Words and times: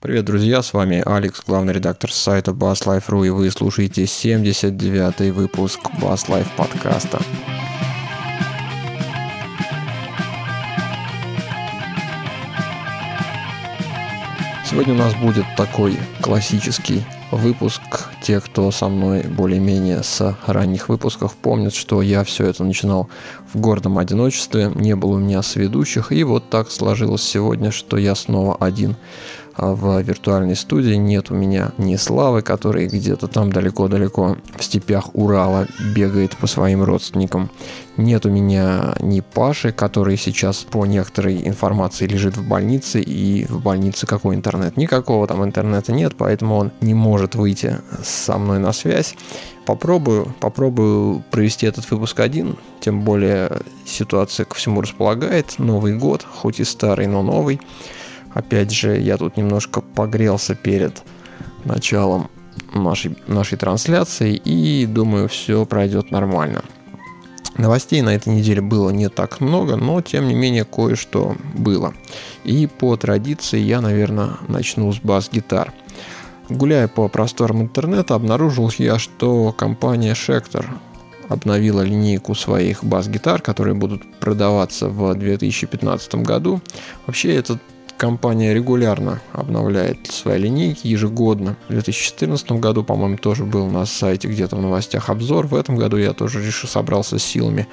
Привет, 0.00 0.26
друзья, 0.26 0.62
с 0.62 0.74
вами 0.74 1.02
Алекс, 1.04 1.42
главный 1.44 1.72
редактор 1.72 2.12
сайта 2.12 2.52
BassLife.ru, 2.52 3.26
и 3.26 3.30
вы 3.30 3.50
слушаете 3.50 4.04
79-й 4.04 5.32
выпуск 5.32 5.80
BassLife 6.00 6.46
подкаста. 6.56 7.18
Сегодня 14.70 14.94
у 14.94 14.98
нас 14.98 15.14
будет 15.16 15.44
такой 15.56 15.98
классический 16.20 17.02
выпуск. 17.32 17.82
Те, 18.22 18.38
кто 18.38 18.70
со 18.70 18.88
мной 18.88 19.24
более-менее 19.24 20.04
с 20.04 20.36
ранних 20.46 20.88
выпусков, 20.88 21.34
помнят, 21.34 21.74
что 21.74 22.02
я 22.02 22.22
все 22.22 22.46
это 22.46 22.62
начинал 22.62 23.10
в 23.52 23.58
гордом 23.58 23.98
одиночестве, 23.98 24.70
не 24.76 24.94
было 24.94 25.16
у 25.16 25.18
меня 25.18 25.42
сведущих, 25.42 26.12
и 26.12 26.22
вот 26.22 26.50
так 26.50 26.70
сложилось 26.70 27.22
сегодня, 27.22 27.72
что 27.72 27.96
я 27.96 28.14
снова 28.14 28.56
один 28.60 28.94
в 29.58 30.00
виртуальной 30.00 30.54
студии 30.56 30.94
нет 30.94 31.30
у 31.30 31.34
меня 31.34 31.72
ни 31.78 31.96
Славы, 31.96 32.42
который 32.42 32.86
где-то 32.86 33.26
там 33.26 33.52
далеко-далеко 33.52 34.36
в 34.56 34.64
степях 34.64 35.10
Урала 35.14 35.66
бегает 35.94 36.36
по 36.36 36.46
своим 36.46 36.84
родственникам. 36.84 37.50
Нет 37.96 38.24
у 38.24 38.30
меня 38.30 38.94
ни 39.00 39.20
Паши, 39.20 39.72
который 39.72 40.16
сейчас 40.16 40.58
по 40.58 40.86
некоторой 40.86 41.46
информации 41.48 42.06
лежит 42.06 42.36
в 42.36 42.46
больнице, 42.46 43.00
и 43.00 43.46
в 43.46 43.60
больнице 43.60 44.06
какой 44.06 44.36
интернет? 44.36 44.76
Никакого 44.76 45.26
там 45.26 45.44
интернета 45.44 45.92
нет, 45.92 46.14
поэтому 46.16 46.56
он 46.56 46.70
не 46.80 46.94
может 46.94 47.34
выйти 47.34 47.78
со 48.04 48.38
мной 48.38 48.60
на 48.60 48.72
связь. 48.72 49.16
Попробую, 49.66 50.32
попробую 50.40 51.24
провести 51.30 51.66
этот 51.66 51.90
выпуск 51.90 52.20
один, 52.20 52.56
тем 52.80 53.02
более 53.02 53.50
ситуация 53.84 54.46
ко 54.46 54.54
всему 54.54 54.80
располагает. 54.80 55.58
Новый 55.58 55.96
год, 55.96 56.24
хоть 56.24 56.60
и 56.60 56.64
старый, 56.64 57.08
но 57.08 57.22
новый. 57.22 57.60
Опять 58.38 58.70
же, 58.70 58.96
я 59.00 59.16
тут 59.16 59.36
немножко 59.36 59.80
погрелся 59.80 60.54
перед 60.54 61.02
началом 61.64 62.30
нашей, 62.72 63.16
нашей 63.26 63.58
трансляции 63.58 64.36
и 64.36 64.86
думаю, 64.86 65.28
все 65.28 65.66
пройдет 65.66 66.12
нормально. 66.12 66.62
Новостей 67.56 68.00
на 68.00 68.14
этой 68.14 68.32
неделе 68.32 68.60
было 68.60 68.90
не 68.90 69.08
так 69.08 69.40
много, 69.40 69.74
но 69.74 70.00
тем 70.02 70.28
не 70.28 70.36
менее 70.36 70.64
кое-что 70.64 71.34
было. 71.54 71.94
И 72.44 72.68
по 72.68 72.96
традиции 72.96 73.58
я, 73.58 73.80
наверное, 73.80 74.36
начну 74.46 74.92
с 74.92 75.00
бас-гитар. 75.00 75.72
Гуляя 76.48 76.86
по 76.86 77.08
просторам 77.08 77.62
интернета, 77.62 78.14
обнаружил 78.14 78.70
я, 78.78 79.00
что 79.00 79.50
компания 79.50 80.12
Schecter 80.12 80.64
обновила 81.28 81.80
линейку 81.82 82.36
своих 82.36 82.84
бас-гитар, 82.84 83.42
которые 83.42 83.74
будут 83.74 84.02
продаваться 84.20 84.88
в 84.88 85.12
2015 85.12 86.14
году. 86.14 86.60
Вообще 87.04 87.34
этот 87.34 87.58
компания 87.98 88.54
регулярно 88.54 89.20
обновляет 89.32 90.06
свои 90.06 90.38
линейки 90.38 90.86
ежегодно. 90.86 91.56
В 91.68 91.72
2014 91.72 92.52
году, 92.52 92.84
по-моему, 92.84 93.18
тоже 93.18 93.44
был 93.44 93.66
на 93.66 93.84
сайте 93.84 94.28
где-то 94.28 94.56
в 94.56 94.62
новостях 94.62 95.10
обзор. 95.10 95.48
В 95.48 95.54
этом 95.54 95.76
году 95.76 95.98
я 95.98 96.14
тоже 96.14 96.42
решил 96.42 96.68
собрался 96.68 97.18
с 97.18 97.24
силами 97.24 97.66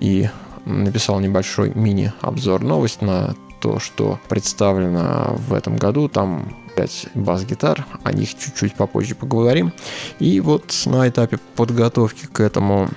и 0.00 0.28
написал 0.66 1.20
небольшой 1.20 1.72
мини-обзор 1.74 2.62
новость 2.62 3.00
на 3.00 3.34
то, 3.60 3.78
что 3.78 4.18
представлено 4.28 5.36
в 5.48 5.54
этом 5.54 5.76
году. 5.76 6.08
Там 6.08 6.54
5 6.76 7.06
бас-гитар, 7.14 7.86
о 8.02 8.12
них 8.12 8.36
чуть-чуть 8.36 8.74
попозже 8.74 9.14
поговорим. 9.14 9.72
И 10.18 10.40
вот 10.40 10.74
на 10.86 11.08
этапе 11.08 11.38
подготовки 11.54 12.26
к 12.26 12.40
этому 12.40 12.90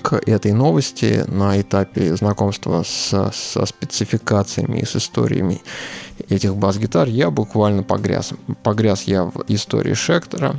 к 0.00 0.20
этой 0.26 0.52
новости 0.52 1.24
на 1.28 1.60
этапе 1.60 2.16
знакомства 2.16 2.82
с, 2.82 3.30
со 3.32 3.66
спецификациями 3.66 4.78
и 4.78 4.86
с 4.86 4.96
историями 4.96 5.60
этих 6.28 6.56
бас-гитар 6.56 7.08
я 7.08 7.30
буквально 7.30 7.82
погряз. 7.82 8.32
Погряз 8.62 9.02
я 9.04 9.24
в 9.24 9.44
истории 9.48 9.94
Шектора. 9.94 10.56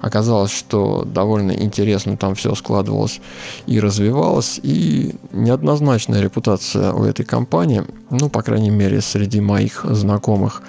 Оказалось, 0.00 0.50
что 0.50 1.04
довольно 1.04 1.52
интересно 1.52 2.16
там 2.16 2.34
все 2.34 2.54
складывалось 2.54 3.20
и 3.66 3.78
развивалось, 3.80 4.58
и 4.62 5.14
неоднозначная 5.32 6.22
репутация 6.22 6.92
у 6.92 7.04
этой 7.04 7.26
компании, 7.26 7.84
ну, 8.08 8.30
по 8.30 8.42
крайней 8.42 8.70
мере, 8.70 9.02
среди 9.02 9.42
моих 9.42 9.84
знакомых 9.84 10.62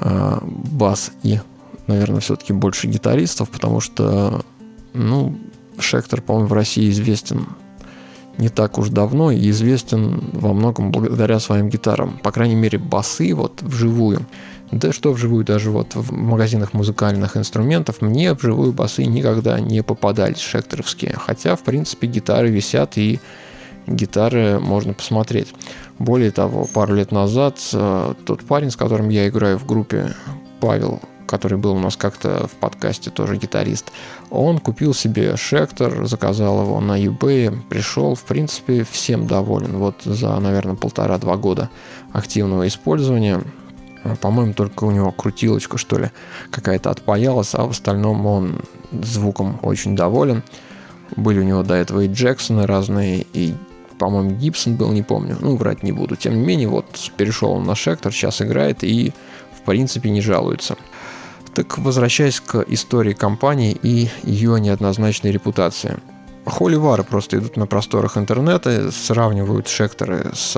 э, 0.00 0.38
бас 0.42 1.10
и, 1.22 1.40
наверное, 1.88 2.20
все-таки 2.20 2.54
больше 2.54 2.86
гитаристов, 2.86 3.50
потому 3.50 3.80
что, 3.80 4.42
ну, 4.94 5.36
Шектор, 5.78 6.20
по-моему, 6.22 6.48
в 6.48 6.52
России 6.52 6.90
известен 6.90 7.48
не 8.40 8.48
так 8.48 8.78
уж 8.78 8.88
давно 8.88 9.30
и 9.30 9.50
известен 9.50 10.30
во 10.32 10.52
многом 10.52 10.90
благодаря 10.90 11.38
своим 11.38 11.68
гитарам. 11.68 12.18
По 12.22 12.32
крайней 12.32 12.54
мере, 12.54 12.78
басы 12.78 13.34
вот 13.34 13.62
вживую. 13.62 14.26
Да 14.72 14.92
что 14.92 15.12
вживую, 15.12 15.44
даже 15.44 15.70
вот 15.70 15.94
в 15.94 16.12
магазинах 16.12 16.72
музыкальных 16.72 17.36
инструментов 17.36 18.00
мне 18.00 18.32
вживую 18.32 18.72
басы 18.72 19.04
никогда 19.04 19.60
не 19.60 19.82
попадались 19.82 20.38
шекторовские. 20.38 21.14
Хотя, 21.16 21.56
в 21.56 21.62
принципе, 21.62 22.06
гитары 22.06 22.50
висят 22.50 22.96
и 22.96 23.20
гитары 23.86 24.58
можно 24.60 24.94
посмотреть. 24.94 25.48
Более 25.98 26.30
того, 26.30 26.66
пару 26.72 26.94
лет 26.94 27.12
назад 27.12 27.58
э, 27.72 28.14
тот 28.24 28.44
парень, 28.44 28.70
с 28.70 28.76
которым 28.76 29.08
я 29.08 29.28
играю 29.28 29.58
в 29.58 29.66
группе, 29.66 30.14
Павел 30.60 31.00
который 31.30 31.58
был 31.58 31.76
у 31.76 31.78
нас 31.78 31.96
как-то 31.96 32.48
в 32.48 32.56
подкасте, 32.56 33.10
тоже 33.10 33.36
гитарист, 33.36 33.92
он 34.30 34.58
купил 34.58 34.92
себе 34.92 35.36
Шектор, 35.36 36.04
заказал 36.08 36.62
его 36.62 36.80
на 36.80 37.00
eBay, 37.00 37.56
пришел, 37.68 38.16
в 38.16 38.24
принципе, 38.24 38.84
всем 38.90 39.28
доволен. 39.28 39.76
Вот 39.76 40.02
за, 40.04 40.40
наверное, 40.40 40.74
полтора-два 40.74 41.36
года 41.36 41.70
активного 42.12 42.66
использования 42.66 43.42
по-моему, 44.22 44.54
только 44.54 44.84
у 44.84 44.90
него 44.90 45.12
крутилочка, 45.12 45.76
что 45.76 45.98
ли, 45.98 46.10
какая-то 46.50 46.90
отпаялась, 46.90 47.54
а 47.54 47.66
в 47.66 47.70
остальном 47.70 48.24
он 48.24 48.62
звуком 48.90 49.60
очень 49.62 49.94
доволен. 49.94 50.42
Были 51.16 51.40
у 51.40 51.44
него 51.44 51.62
до 51.62 51.74
этого 51.74 52.00
и 52.00 52.08
Джексоны 52.08 52.66
разные, 52.66 53.26
и, 53.34 53.54
по-моему, 53.98 54.30
Гибсон 54.30 54.76
был, 54.76 54.90
не 54.92 55.02
помню. 55.02 55.36
Ну, 55.38 55.54
врать 55.56 55.82
не 55.82 55.92
буду. 55.92 56.16
Тем 56.16 56.34
не 56.40 56.46
менее, 56.46 56.68
вот 56.68 56.86
перешел 57.18 57.50
он 57.50 57.64
на 57.64 57.74
Шектор, 57.74 58.10
сейчас 58.10 58.40
играет 58.40 58.82
и, 58.82 59.12
в 59.52 59.66
принципе, 59.66 60.08
не 60.08 60.22
жалуется. 60.22 60.78
Так 61.54 61.78
возвращаясь 61.78 62.40
к 62.40 62.64
истории 62.68 63.12
компании 63.12 63.76
и 63.82 64.08
ее 64.22 64.60
неоднозначной 64.60 65.32
репутации. 65.32 65.98
Холивары 66.46 67.04
просто 67.04 67.38
идут 67.38 67.56
на 67.56 67.66
просторах 67.66 68.16
интернета, 68.16 68.90
сравнивают 68.90 69.68
шекторы 69.68 70.30
с 70.32 70.56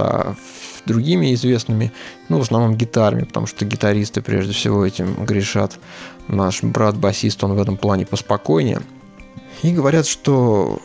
другими 0.87 1.35
известными, 1.35 1.93
ну, 2.29 2.39
в 2.39 2.43
основном 2.43 2.77
гитарами, 2.77 3.25
потому 3.25 3.47
что 3.47 3.65
гитаристы 3.65 4.21
прежде 4.21 4.53
всего 4.53 4.87
этим 4.87 5.25
грешат. 5.25 5.79
Наш 6.29 6.63
брат-басист, 6.63 7.43
он 7.45 7.55
в 7.55 7.61
этом 7.61 7.77
плане 7.77 8.07
поспокойнее. 8.07 8.81
И 9.63 9.73
говорят, 9.73 10.07
что 10.07 10.81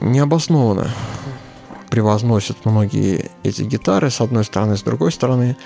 необоснованно 0.00 0.88
превозносят 1.90 2.64
многие 2.64 3.30
эти 3.42 3.62
гитары, 3.62 4.10
с 4.10 4.20
одной 4.20 4.44
стороны, 4.44 4.76
с 4.76 4.82
другой 4.82 5.12
стороны. 5.12 5.56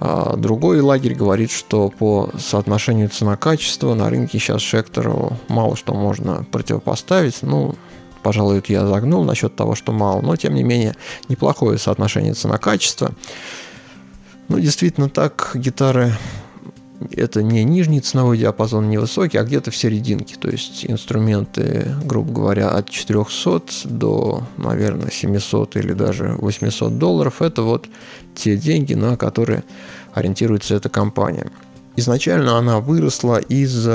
А 0.00 0.36
другой 0.36 0.80
лагерь 0.80 1.14
говорит, 1.14 1.50
что 1.50 1.88
по 1.88 2.30
соотношению 2.38 3.08
цена-качество 3.08 3.94
на 3.94 4.10
рынке 4.10 4.38
сейчас 4.38 4.60
Шектору 4.60 5.36
мало 5.48 5.76
что 5.76 5.94
можно 5.94 6.44
противопоставить. 6.50 7.42
Ну, 7.42 7.76
пожалуй, 8.22 8.62
я 8.68 8.86
загнул 8.86 9.24
насчет 9.24 9.54
того, 9.54 9.74
что 9.74 9.92
мало, 9.92 10.20
но 10.20 10.36
тем 10.36 10.54
не 10.54 10.62
менее 10.62 10.94
неплохое 11.28 11.78
соотношение 11.78 12.34
цена-качество. 12.34 13.12
Ну, 14.48 14.58
действительно 14.58 15.08
так, 15.08 15.52
гитары 15.54 16.12
это 17.10 17.42
не 17.42 17.64
нижний 17.64 18.00
ценовой 18.00 18.38
диапазон, 18.38 18.88
не 18.88 18.98
высокий, 18.98 19.38
а 19.38 19.44
где-то 19.44 19.70
в 19.70 19.76
серединке. 19.76 20.36
То 20.38 20.50
есть 20.50 20.84
инструменты, 20.86 21.94
грубо 22.04 22.32
говоря, 22.32 22.70
от 22.70 22.90
400 22.90 23.62
до, 23.84 24.42
наверное, 24.56 25.10
700 25.10 25.76
или 25.76 25.92
даже 25.92 26.34
800 26.38 26.98
долларов. 26.98 27.42
Это 27.42 27.62
вот 27.62 27.88
те 28.34 28.56
деньги, 28.56 28.94
на 28.94 29.16
которые 29.16 29.64
ориентируется 30.12 30.74
эта 30.74 30.88
компания. 30.88 31.50
Изначально 31.96 32.58
она 32.58 32.80
выросла 32.80 33.38
из 33.38 33.88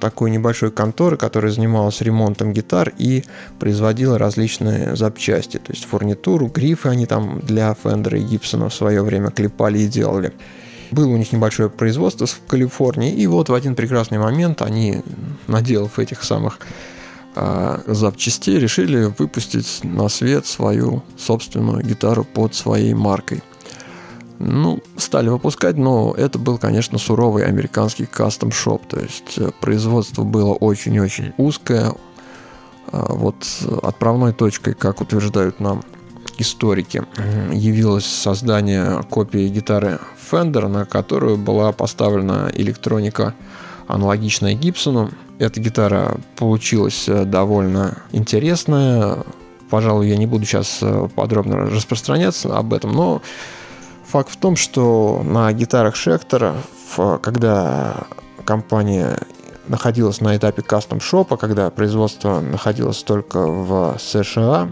такой 0.00 0.30
небольшой 0.30 0.70
конторы, 0.70 1.18
которая 1.18 1.52
занималась 1.52 2.00
ремонтом 2.00 2.54
гитар 2.54 2.90
и 2.96 3.22
производила 3.58 4.16
различные 4.16 4.96
запчасти, 4.96 5.58
то 5.58 5.72
есть 5.72 5.84
фурнитуру, 5.84 6.46
грифы 6.46 6.88
они 6.88 7.04
там 7.04 7.40
для 7.40 7.74
Фендера 7.74 8.18
и 8.18 8.22
Гибсона 8.22 8.70
в 8.70 8.74
свое 8.74 9.02
время 9.02 9.30
клепали 9.30 9.80
и 9.80 9.88
делали. 9.88 10.32
Было 10.90 11.08
у 11.08 11.16
них 11.16 11.32
небольшое 11.32 11.68
производство 11.68 12.26
в 12.26 12.40
Калифорнии, 12.46 13.12
и 13.12 13.26
вот 13.26 13.48
в 13.48 13.54
один 13.54 13.74
прекрасный 13.74 14.18
момент 14.18 14.62
они, 14.62 15.02
наделав 15.46 15.98
этих 15.98 16.22
самых 16.22 16.58
э, 17.34 17.80
запчастей, 17.86 18.58
решили 18.58 19.12
выпустить 19.18 19.80
на 19.82 20.08
свет 20.08 20.46
свою 20.46 21.02
собственную 21.18 21.82
гитару 21.82 22.24
под 22.24 22.54
своей 22.54 22.94
маркой. 22.94 23.42
Ну, 24.38 24.80
стали 24.96 25.28
выпускать, 25.28 25.76
но 25.76 26.14
это 26.16 26.38
был, 26.38 26.58
конечно, 26.58 26.96
суровый 26.96 27.44
американский 27.44 28.06
кастом-шоп, 28.06 28.86
то 28.86 29.00
есть 29.00 29.36
э, 29.36 29.50
производство 29.60 30.22
было 30.22 30.54
очень-очень 30.54 31.34
узкое. 31.36 31.92
А 32.90 33.12
вот 33.12 33.36
отправной 33.82 34.32
точкой, 34.32 34.72
как 34.72 35.02
утверждают 35.02 35.60
нам 35.60 35.82
историки, 36.38 37.04
явилось 37.52 38.06
создание 38.06 39.02
копии 39.10 39.48
гитары 39.48 39.98
Fender, 40.30 40.68
на 40.68 40.84
которую 40.84 41.36
была 41.36 41.72
поставлена 41.72 42.50
электроника 42.54 43.34
аналогичная 43.86 44.54
Гибсону. 44.54 45.10
Эта 45.38 45.60
гитара 45.60 46.16
получилась 46.36 47.08
э, 47.08 47.24
довольно 47.24 47.98
интересная. 48.12 49.24
Пожалуй, 49.70 50.08
я 50.08 50.16
не 50.16 50.26
буду 50.26 50.44
сейчас 50.44 50.78
э, 50.82 51.08
подробно 51.14 51.56
распространяться 51.70 52.56
об 52.56 52.74
этом, 52.74 52.92
но 52.92 53.22
факт 54.04 54.30
в 54.30 54.36
том, 54.36 54.56
что 54.56 55.22
на 55.24 55.52
гитарах 55.52 55.96
Шектора, 55.96 56.56
когда 57.22 58.06
компания 58.44 59.18
находилась 59.68 60.20
на 60.20 60.36
этапе 60.36 60.62
кастом-шопа, 60.62 61.36
когда 61.36 61.70
производство 61.70 62.40
находилось 62.40 63.02
только 63.02 63.46
в 63.46 63.96
США, 63.98 64.70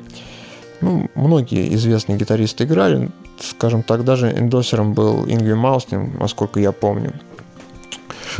ну, 0.81 1.11
многие 1.15 1.75
известные 1.75 2.19
гитаристы 2.19 2.65
играли, 2.65 3.11
скажем 3.41 3.83
так, 3.83 4.05
даже 4.05 4.31
эндосером 4.31 4.95
был 4.95 5.25
Ингви 5.27 5.55
Маустин, 5.55 6.17
насколько 6.19 6.61
я 6.61 6.73
помню. 6.73 7.13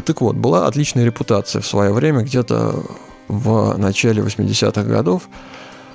Так 0.05 0.21
вот, 0.21 0.37
была 0.37 0.67
отличная 0.67 1.05
репутация 1.05 1.63
в 1.63 1.67
свое 1.67 1.93
время, 1.93 2.23
где-то 2.23 2.83
в 3.29 3.77
начале 3.79 4.23
80-х 4.23 4.83
годов. 4.83 5.29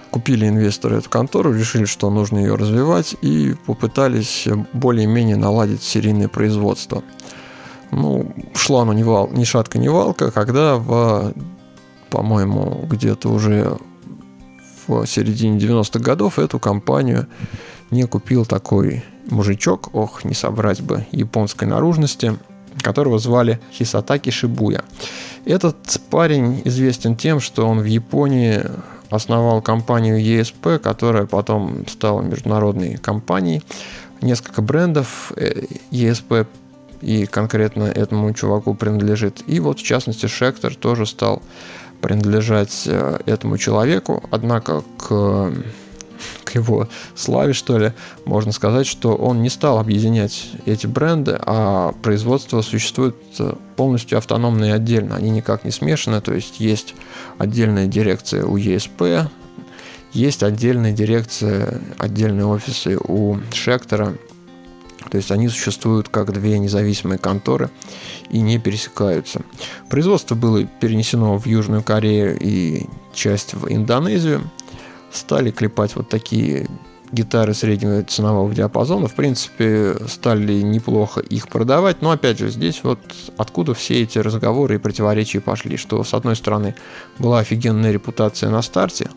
Купили 0.09 0.47
инвесторы 0.47 0.97
эту 0.97 1.09
контору, 1.09 1.53
решили, 1.53 1.85
что 1.85 2.09
нужно 2.09 2.39
ее 2.39 2.55
развивать 2.55 3.15
и 3.21 3.55
попытались 3.65 4.47
более-менее 4.73 5.37
наладить 5.37 5.83
серийное 5.83 6.27
производство. 6.27 7.01
Ну, 7.91 8.33
шло 8.53 8.79
оно 8.81 8.93
ни, 8.93 9.03
вал, 9.03 9.29
ни 9.31 9.45
шатка, 9.45 9.77
ни 9.77 9.87
валка, 9.87 10.31
когда 10.31 10.75
в, 10.75 11.33
по-моему, 12.09 12.85
где-то 12.89 13.29
уже 13.29 13.77
в 14.87 15.05
середине 15.05 15.57
90-х 15.59 15.99
годов 15.99 16.39
эту 16.39 16.59
компанию 16.59 17.27
не 17.89 18.03
купил 18.03 18.45
такой 18.45 19.03
мужичок, 19.29 19.89
ох, 19.93 20.23
не 20.23 20.33
собрать 20.33 20.81
бы, 20.81 21.05
японской 21.11 21.65
наружности, 21.65 22.37
которого 22.81 23.19
звали 23.19 23.59
Хисатаки 23.71 24.29
Шибуя. 24.29 24.83
Этот 25.45 25.77
парень 26.09 26.61
известен 26.65 27.15
тем, 27.15 27.39
что 27.39 27.67
он 27.67 27.79
в 27.79 27.85
Японии 27.85 28.63
основал 29.09 29.61
компанию 29.61 30.19
ESP, 30.19 30.79
которая 30.79 31.25
потом 31.25 31.85
стала 31.87 32.21
международной 32.21 32.97
компанией. 32.97 33.61
Несколько 34.21 34.61
брендов 34.61 35.33
ESP 35.91 36.47
и 37.01 37.25
конкретно 37.25 37.83
этому 37.83 38.31
чуваку 38.33 38.73
принадлежит. 38.75 39.43
И 39.47 39.59
вот, 39.59 39.79
в 39.79 39.83
частности, 39.83 40.27
Шектор 40.27 40.75
тоже 40.75 41.05
стал 41.05 41.41
принадлежать 42.01 42.83
э, 42.85 43.19
этому 43.25 43.57
человеку, 43.57 44.23
однако 44.31 44.83
к 44.97 45.51
к 46.43 46.55
его 46.55 46.87
славе, 47.15 47.53
что 47.53 47.77
ли, 47.77 47.93
можно 48.25 48.51
сказать, 48.51 48.85
что 48.85 49.15
он 49.15 49.41
не 49.41 49.49
стал 49.49 49.79
объединять 49.79 50.49
эти 50.65 50.87
бренды, 50.87 51.37
а 51.39 51.93
производство 52.01 52.61
существует 52.61 53.15
э, 53.39 53.53
полностью 53.75 54.17
автономно 54.17 54.65
и 54.65 54.69
отдельно. 54.69 55.15
Они 55.15 55.29
никак 55.29 55.63
не 55.63 55.71
смешаны, 55.71 56.21
то 56.21 56.33
есть 56.33 56.59
есть 56.59 56.93
отдельная 57.37 57.87
дирекция 57.87 58.45
у 58.45 58.57
ESP, 58.57 59.27
есть 60.13 60.43
отдельная 60.43 60.91
дирекция, 60.91 61.81
отдельные 61.97 62.45
офисы 62.45 62.97
у 62.97 63.37
Шектора, 63.53 64.13
то 65.09 65.17
есть 65.17 65.31
они 65.31 65.47
существуют 65.47 66.09
как 66.09 66.31
две 66.31 66.59
независимые 66.59 67.17
конторы 67.17 67.69
и 68.29 68.39
не 68.39 68.59
пересекаются. 68.59 69.41
Производство 69.89 70.35
было 70.35 70.63
перенесено 70.63 71.37
в 71.37 71.45
Южную 71.45 71.83
Корею 71.83 72.37
и 72.39 72.87
часть 73.13 73.53
в 73.53 73.67
Индонезию 73.71 74.49
стали 75.11 75.51
клепать 75.51 75.95
вот 75.95 76.09
такие 76.09 76.67
гитары 77.11 77.53
среднего 77.53 78.03
ценового 78.03 78.53
диапазона. 78.53 79.07
В 79.07 79.15
принципе, 79.15 79.95
стали 80.07 80.61
неплохо 80.61 81.19
их 81.19 81.49
продавать. 81.49 82.01
Но 82.01 82.11
опять 82.11 82.39
же, 82.39 82.49
здесь 82.49 82.81
вот 82.83 82.99
откуда 83.37 83.73
все 83.73 84.01
эти 84.01 84.17
разговоры 84.19 84.75
и 84.75 84.79
противоречия 84.79 85.41
пошли. 85.41 85.77
Что, 85.77 86.03
с 86.03 86.13
одной 86.13 86.35
стороны, 86.35 86.75
была 87.19 87.39
офигенная 87.39 87.91
репутация 87.91 88.49
на 88.49 88.61
старте, 88.61 89.09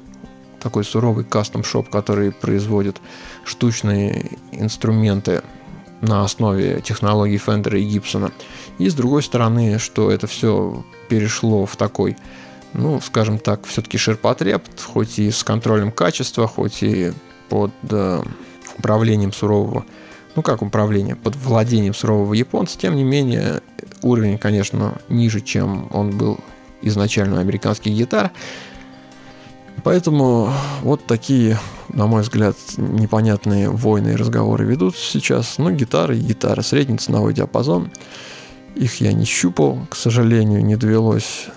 такой 0.60 0.84
суровый 0.84 1.24
кастом-шоп, 1.24 1.88
который 1.88 2.32
производит 2.32 2.96
штучные 3.44 4.38
инструменты 4.52 5.42
на 6.04 6.24
основе 6.24 6.80
технологий 6.82 7.38
Фендера 7.38 7.78
и 7.78 7.84
Гибсона. 7.84 8.32
И 8.78 8.88
с 8.88 8.94
другой 8.94 9.22
стороны, 9.22 9.78
что 9.78 10.10
это 10.10 10.26
все 10.26 10.84
перешло 11.08 11.66
в 11.66 11.76
такой 11.76 12.16
ну, 12.74 13.00
скажем 13.00 13.38
так, 13.38 13.66
все-таки 13.66 13.96
ширпотреб, 13.98 14.62
хоть 14.84 15.18
и 15.18 15.30
с 15.30 15.44
контролем 15.44 15.92
качества, 15.92 16.46
хоть 16.48 16.82
и 16.82 17.12
под 17.48 17.70
э, 17.90 18.22
управлением 18.76 19.32
сурового, 19.32 19.86
ну 20.34 20.42
как 20.42 20.60
управление, 20.60 21.14
под 21.14 21.36
владением 21.36 21.94
сурового 21.94 22.34
японца, 22.34 22.76
тем 22.76 22.96
не 22.96 23.04
менее 23.04 23.60
уровень, 24.02 24.38
конечно, 24.38 24.98
ниже, 25.08 25.40
чем 25.40 25.88
он 25.92 26.18
был 26.18 26.38
изначально 26.82 27.36
у 27.36 27.40
американских 27.40 27.92
гитар. 27.92 28.32
Поэтому 29.82 30.50
вот 30.82 31.06
такие, 31.06 31.58
на 31.88 32.06
мой 32.06 32.22
взгляд, 32.22 32.56
непонятные 32.76 33.68
войны 33.68 34.10
и 34.10 34.16
разговоры 34.16 34.64
ведут 34.64 34.96
сейчас. 34.96 35.58
Ну, 35.58 35.70
гитары 35.70 36.16
гитары, 36.16 36.62
средний 36.62 36.98
ценовой 36.98 37.34
диапазон. 37.34 37.90
Их 38.74 39.00
я 39.00 39.12
не 39.12 39.24
щупал, 39.24 39.78
к 39.90 39.96
сожалению, 39.96 40.64
не 40.64 40.76
довелось 40.76 41.48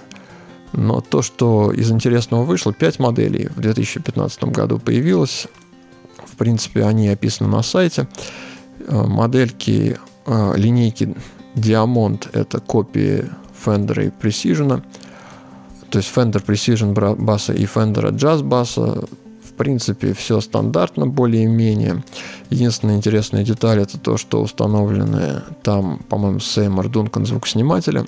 но 0.74 1.02
то, 1.02 1.22
что 1.22 1.72
из 1.72 1.92
интересного 1.92 2.44
вышло, 2.44 2.74
5 2.74 3.00
моделей 3.00 3.48
в 3.48 3.60
2015 3.60 4.44
году 4.46 4.80
появилось. 4.80 5.48
В 6.26 6.36
принципе, 6.36 6.84
они 6.84 7.08
описаны 7.08 7.50
на 7.50 7.64
сайте. 7.64 8.08
Э, 8.88 9.04
модельки 9.08 9.98
э, 10.26 10.54
линейки 10.56 11.16
Diamond– 11.56 12.30
это 12.34 12.60
копии 12.60 13.26
Fender 13.66 14.06
и 14.06 14.10
Precision. 14.10 14.84
То 15.90 16.00
есть 16.00 16.12
Fender 16.14 16.44
Precision 16.44 17.16
баса 17.16 17.54
и 17.54 17.66
Fender 17.66 18.12
Jazz 18.12 18.44
баса. 18.44 19.04
В 19.44 19.54
принципе, 19.58 20.14
все 20.14 20.40
стандартно 20.40 21.08
более-менее. 21.08 22.04
Единственная 22.52 22.96
интересная 22.96 23.44
деталь– 23.44 23.80
это 23.82 23.98
то, 23.98 24.18
что 24.18 24.42
установлены 24.42 25.42
там, 25.64 26.00
по-моему, 26.10 26.38
Seymour 26.38 26.92
Duncan 26.92 27.26
звукосниматели 27.26 28.06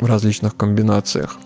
в 0.00 0.06
различных 0.06 0.56
комбинациях. 0.56 1.38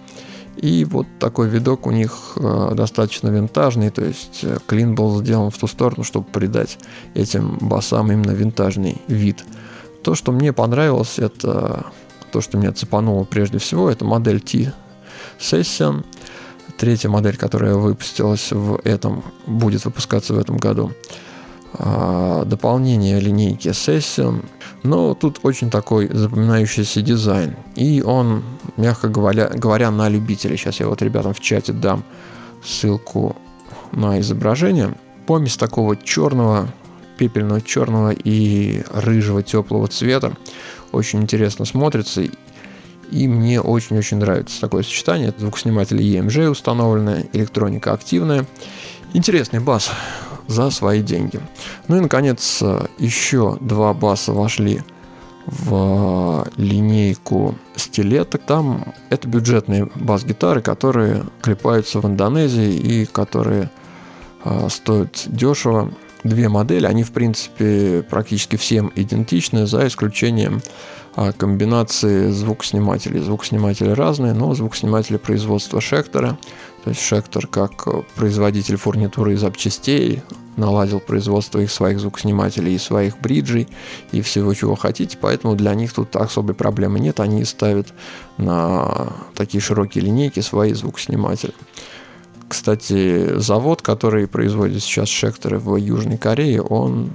И 0.56 0.84
вот 0.84 1.06
такой 1.18 1.48
видок 1.48 1.86
у 1.86 1.90
них 1.90 2.32
э, 2.36 2.72
достаточно 2.74 3.28
винтажный, 3.28 3.88
то 3.88 4.04
есть 4.04 4.40
э, 4.42 4.58
клин 4.66 4.94
был 4.94 5.18
сделан 5.20 5.50
в 5.50 5.56
ту 5.56 5.66
сторону, 5.66 6.04
чтобы 6.04 6.26
придать 6.26 6.78
этим 7.14 7.56
басам 7.62 8.12
именно 8.12 8.32
винтажный 8.32 9.00
вид. 9.06 9.42
То, 10.02 10.14
что 10.14 10.32
мне 10.32 10.52
понравилось, 10.52 11.18
это 11.18 11.86
то, 12.30 12.40
что 12.40 12.58
меня 12.58 12.72
цепануло 12.72 13.24
прежде 13.24 13.58
всего, 13.58 13.90
это 13.90 14.04
модель 14.04 14.40
T 14.40 14.72
Session. 15.38 16.04
Третья 16.78 17.08
модель, 17.08 17.36
которая 17.36 17.74
выпустилась 17.74 18.52
в 18.52 18.80
этом, 18.84 19.22
будет 19.46 19.84
выпускаться 19.84 20.34
в 20.34 20.38
этом 20.38 20.56
году. 20.56 20.92
А, 21.74 22.44
дополнение 22.44 23.20
линейки 23.20 23.68
Session– 23.68 24.44
но 24.82 25.14
тут 25.14 25.40
очень 25.42 25.70
такой 25.70 26.08
запоминающийся 26.08 27.02
дизайн. 27.02 27.56
И 27.76 28.02
он, 28.02 28.42
мягко 28.76 29.08
говоря, 29.08 29.48
говоря 29.48 29.90
на 29.90 30.08
любителя. 30.08 30.56
Сейчас 30.56 30.80
я 30.80 30.88
вот 30.88 31.02
ребятам 31.02 31.34
в 31.34 31.40
чате 31.40 31.72
дам 31.72 32.02
ссылку 32.64 33.36
на 33.92 34.20
изображение. 34.20 34.94
Помесь 35.26 35.56
такого 35.56 35.96
черного, 35.96 36.68
пепельного 37.20 37.60
черного 37.60 38.12
и 38.12 38.82
рыжего 38.94 39.42
теплого 39.42 39.88
цвета. 39.88 40.32
Очень 40.90 41.20
интересно 41.20 41.66
смотрится. 41.66 42.22
И 43.10 43.28
мне 43.28 43.60
очень-очень 43.60 44.16
нравится 44.16 44.58
такое 44.58 44.82
сочетание. 44.82 45.34
Звукосниматель 45.36 46.00
EMG 46.00 46.48
установленная, 46.48 47.26
электроника 47.34 47.92
активная. 47.92 48.46
Интересный 49.12 49.60
бас 49.60 49.90
за 50.46 50.70
свои 50.70 51.02
деньги. 51.02 51.40
Ну 51.88 51.98
и, 51.98 52.00
наконец, 52.00 52.62
еще 52.98 53.58
два 53.60 53.92
баса 53.92 54.32
вошли 54.32 54.80
в 55.44 56.48
линейку 56.56 57.54
стилеток. 57.76 58.40
Там 58.46 58.94
это 59.10 59.28
бюджетные 59.28 59.90
бас-гитары, 59.94 60.62
которые 60.62 61.24
клепаются 61.42 62.00
в 62.00 62.06
Индонезии 62.06 62.74
и 62.74 63.04
которые 63.04 63.70
э, 64.44 64.68
стоят 64.70 65.24
дешево. 65.26 65.92
Две 66.22 66.48
модели, 66.48 66.86
они 66.86 67.02
в 67.02 67.12
принципе 67.12 68.04
практически 68.08 68.56
всем 68.56 68.92
идентичны, 68.94 69.66
за 69.66 69.86
исключением 69.86 70.60
э, 71.16 71.32
комбинации 71.32 72.30
звукоснимателей. 72.30 73.20
Звукосниматели 73.20 73.90
разные, 73.90 74.34
но 74.34 74.54
звукосниматели 74.54 75.16
производства 75.16 75.80
Шектора. 75.80 76.38
То 76.84 76.90
есть 76.90 77.02
Шектор 77.02 77.46
как 77.46 77.86
производитель 78.16 78.76
фурнитуры 78.76 79.32
и 79.32 79.36
запчастей 79.36 80.22
наладил 80.56 81.00
производство 81.00 81.58
их 81.58 81.70
своих 81.70 82.00
звукоснимателей 82.00 82.74
и 82.74 82.78
своих 82.78 83.18
бриджей 83.18 83.68
и 84.12 84.20
всего, 84.20 84.52
чего 84.54 84.76
хотите, 84.76 85.16
поэтому 85.18 85.56
для 85.56 85.74
них 85.74 85.92
тут 85.92 86.14
особой 86.16 86.54
проблемы 86.54 87.00
нет, 87.00 87.20
они 87.20 87.44
ставят 87.44 87.88
на 88.36 89.12
такие 89.34 89.60
широкие 89.60 90.04
линейки 90.04 90.40
свои 90.40 90.72
звукосниматели. 90.74 91.54
Кстати, 92.50 93.38
завод, 93.38 93.80
который 93.80 94.26
производит 94.26 94.82
сейчас 94.82 95.08
шекторы 95.08 95.60
в 95.60 95.76
Южной 95.76 96.18
Корее, 96.18 96.60
он 96.60 97.12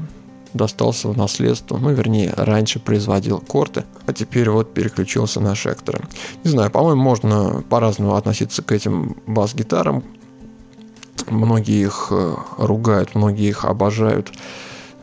достался 0.53 1.09
в 1.09 1.17
наследство, 1.17 1.75
ну, 1.75 1.89
вернее, 1.89 2.33
раньше 2.37 2.79
производил 2.79 3.41
корты, 3.41 3.83
а 4.05 4.13
теперь 4.13 4.49
вот 4.49 4.73
переключился 4.73 5.41
на 5.41 5.53
шекторы. 5.53 5.99
Не 6.45 6.51
знаю, 6.51 6.71
по-моему, 6.71 7.01
можно 7.01 7.61
по-разному 7.69 8.15
относиться 8.15 8.63
к 8.63 8.71
этим 8.71 9.17
бас-гитарам. 9.27 10.05
Многие 11.27 11.81
их 11.81 12.07
э, 12.11 12.35
ругают, 12.57 13.13
многие 13.13 13.49
их 13.49 13.65
обожают. 13.65 14.31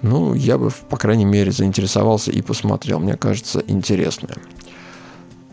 Ну, 0.00 0.32
я 0.32 0.56
бы, 0.56 0.70
по 0.88 0.96
крайней 0.96 1.26
мере, 1.26 1.52
заинтересовался 1.52 2.30
и 2.30 2.40
посмотрел. 2.40 3.00
Мне 3.00 3.18
кажется, 3.18 3.62
интересное. 3.66 4.36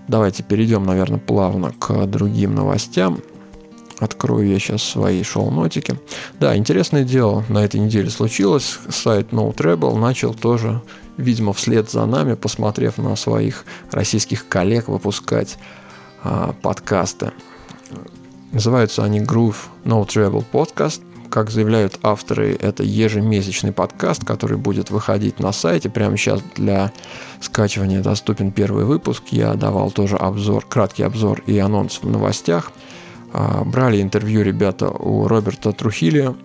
Давайте 0.07 0.41
перейдем, 0.41 0.85
наверное, 0.85 1.19
плавно 1.19 1.73
к 1.77 2.05
другим 2.05 2.55
новостям. 2.55 3.19
Открою 3.99 4.47
я 4.47 4.59
сейчас 4.59 4.81
свои 4.81 5.23
шоу-нотики. 5.23 5.99
Да, 6.39 6.55
интересное 6.55 7.03
дело 7.03 7.43
на 7.49 7.65
этой 7.65 7.81
неделе 7.81 8.09
случилось. 8.09 8.79
Сайт 8.89 9.31
No 9.31 9.53
Treble 9.53 9.97
начал 9.97 10.33
тоже, 10.33 10.81
видимо, 11.17 11.51
вслед 11.51 11.91
за 11.91 12.05
нами, 12.05 12.35
посмотрев 12.35 12.97
на 12.97 13.15
своих 13.17 13.65
российских 13.91 14.47
коллег, 14.47 14.87
выпускать 14.87 15.57
а, 16.23 16.53
подкасты. 16.61 17.33
Называются 18.53 19.03
они 19.03 19.19
Groove 19.19 19.57
No 19.83 20.07
Treble 20.07 20.45
Podcast. 20.49 21.01
Как 21.29 21.51
заявляют 21.51 21.99
авторы, 22.01 22.57
это 22.59 22.83
ежемесячный 22.83 23.71
подкаст, 23.71 24.25
который 24.25 24.57
будет 24.57 24.89
выходить 24.89 25.39
на 25.39 25.51
сайте. 25.51 25.89
Прямо 25.89 26.17
сейчас 26.17 26.41
для 26.55 26.91
скачивания 27.39 28.01
доступен 28.01 28.51
первый 28.51 28.85
выпуск. 28.85 29.23
Я 29.29 29.53
давал 29.53 29.91
тоже 29.91 30.15
обзор, 30.15 30.65
краткий 30.67 31.03
обзор 31.03 31.43
и 31.45 31.57
анонс 31.59 31.99
в 32.01 32.09
новостях. 32.09 32.71
А, 33.33 33.63
брали 33.63 34.01
интервью 34.01 34.41
ребята 34.43 34.89
у 34.89 35.27
Роберта 35.27 35.71
Трухили, 35.71 36.35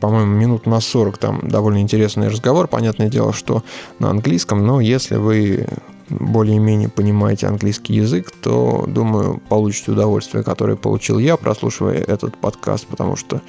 по-моему, 0.00 0.32
минут 0.32 0.66
на 0.66 0.80
40 0.80 1.18
там 1.18 1.40
довольно 1.42 1.78
интересный 1.78 2.28
разговор. 2.28 2.66
Понятное 2.66 3.08
дело, 3.08 3.32
что 3.32 3.62
на 3.98 4.08
английском, 4.08 4.66
но 4.66 4.80
если 4.80 5.16
вы 5.16 5.66
более-менее 6.08 6.88
понимаете 6.88 7.46
английский 7.46 7.94
язык, 7.94 8.30
то, 8.30 8.84
думаю, 8.86 9.40
получите 9.48 9.92
удовольствие, 9.92 10.42
которое 10.42 10.76
получил 10.76 11.18
я, 11.18 11.36
прослушивая 11.36 11.98
этот 11.98 12.36
подкаст, 12.36 12.86
потому 12.86 13.16
что, 13.16 13.40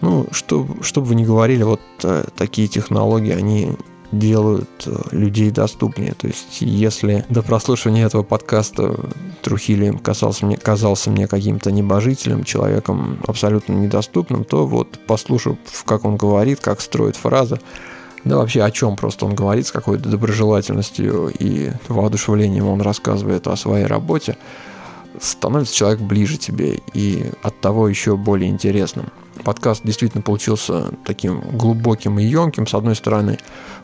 ну, 0.00 0.26
что, 0.32 0.66
что 0.82 1.00
бы 1.00 1.08
вы 1.08 1.14
ни 1.14 1.24
говорили, 1.24 1.62
вот 1.62 1.80
э, 2.02 2.24
такие 2.36 2.68
технологии, 2.68 3.32
они 3.32 3.76
делают 4.12 4.68
э, 4.86 4.96
людей 5.12 5.50
доступнее. 5.50 6.14
То 6.14 6.26
есть, 6.26 6.60
если 6.60 7.24
до 7.28 7.42
прослушивания 7.42 8.06
этого 8.06 8.22
подкаста 8.22 8.96
Трухили 9.42 9.96
казался 10.02 10.46
мне, 10.46 10.56
казался 10.56 11.10
мне 11.10 11.28
каким-то 11.28 11.70
небожителем, 11.70 12.44
человеком 12.44 13.18
абсолютно 13.26 13.72
недоступным, 13.74 14.44
то 14.44 14.66
вот 14.66 14.98
послушав, 15.06 15.56
как 15.84 16.04
он 16.04 16.16
говорит, 16.16 16.60
как 16.60 16.80
строит 16.80 17.16
фразы, 17.16 17.60
да 18.24 18.36
вообще 18.36 18.62
о 18.62 18.70
чем 18.70 18.96
просто 18.96 19.24
он 19.26 19.34
говорит, 19.34 19.66
с 19.66 19.72
какой-то 19.72 20.08
доброжелательностью 20.08 21.32
и 21.38 21.70
воодушевлением 21.88 22.66
он 22.66 22.80
рассказывает 22.80 23.46
о 23.46 23.56
своей 23.56 23.86
работе, 23.86 24.36
становится 25.20 25.74
человек 25.74 26.00
ближе 26.00 26.36
тебе 26.36 26.80
и 26.92 27.30
от 27.42 27.58
того 27.60 27.88
еще 27.88 28.16
более 28.16 28.50
интересным. 28.50 29.06
Подкаст 29.44 29.82
действительно 29.84 30.22
получился 30.22 30.92
таким 31.04 31.40
глубоким 31.40 32.18
и 32.18 32.24
емким. 32.24 32.66
С 32.66 32.74
одной 32.74 32.94
стороны, 32.94 33.38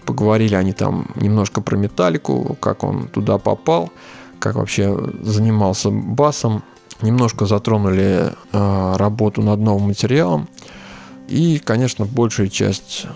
поговорили 0.05 0.55
они 0.55 0.73
там 0.73 1.09
немножко 1.17 1.61
про 1.61 1.77
металлику, 1.77 2.57
как 2.61 2.85
он 2.85 3.09
туда 3.09 3.39
попал, 3.39 3.91
как 4.39 4.57
вообще 4.57 4.97
занимался 5.23 5.91
басом. 5.91 6.63
Немножко 7.03 7.45
затронули 7.47 8.33
э, 8.53 8.97
работу 8.97 9.43
над 9.43 9.61
новым 9.61 9.89
материалом. 9.89 10.49
И, 11.29 11.59
конечно, 11.59 12.07
большая 12.07 12.49
часть 12.49 13.07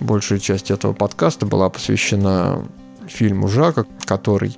большая 0.00 0.38
часть 0.38 0.70
этого 0.70 0.92
подкаста 0.92 1.46
была 1.46 1.68
посвящена 1.70 2.64
фильму 3.06 3.48
Жака, 3.48 3.84
который 4.04 4.56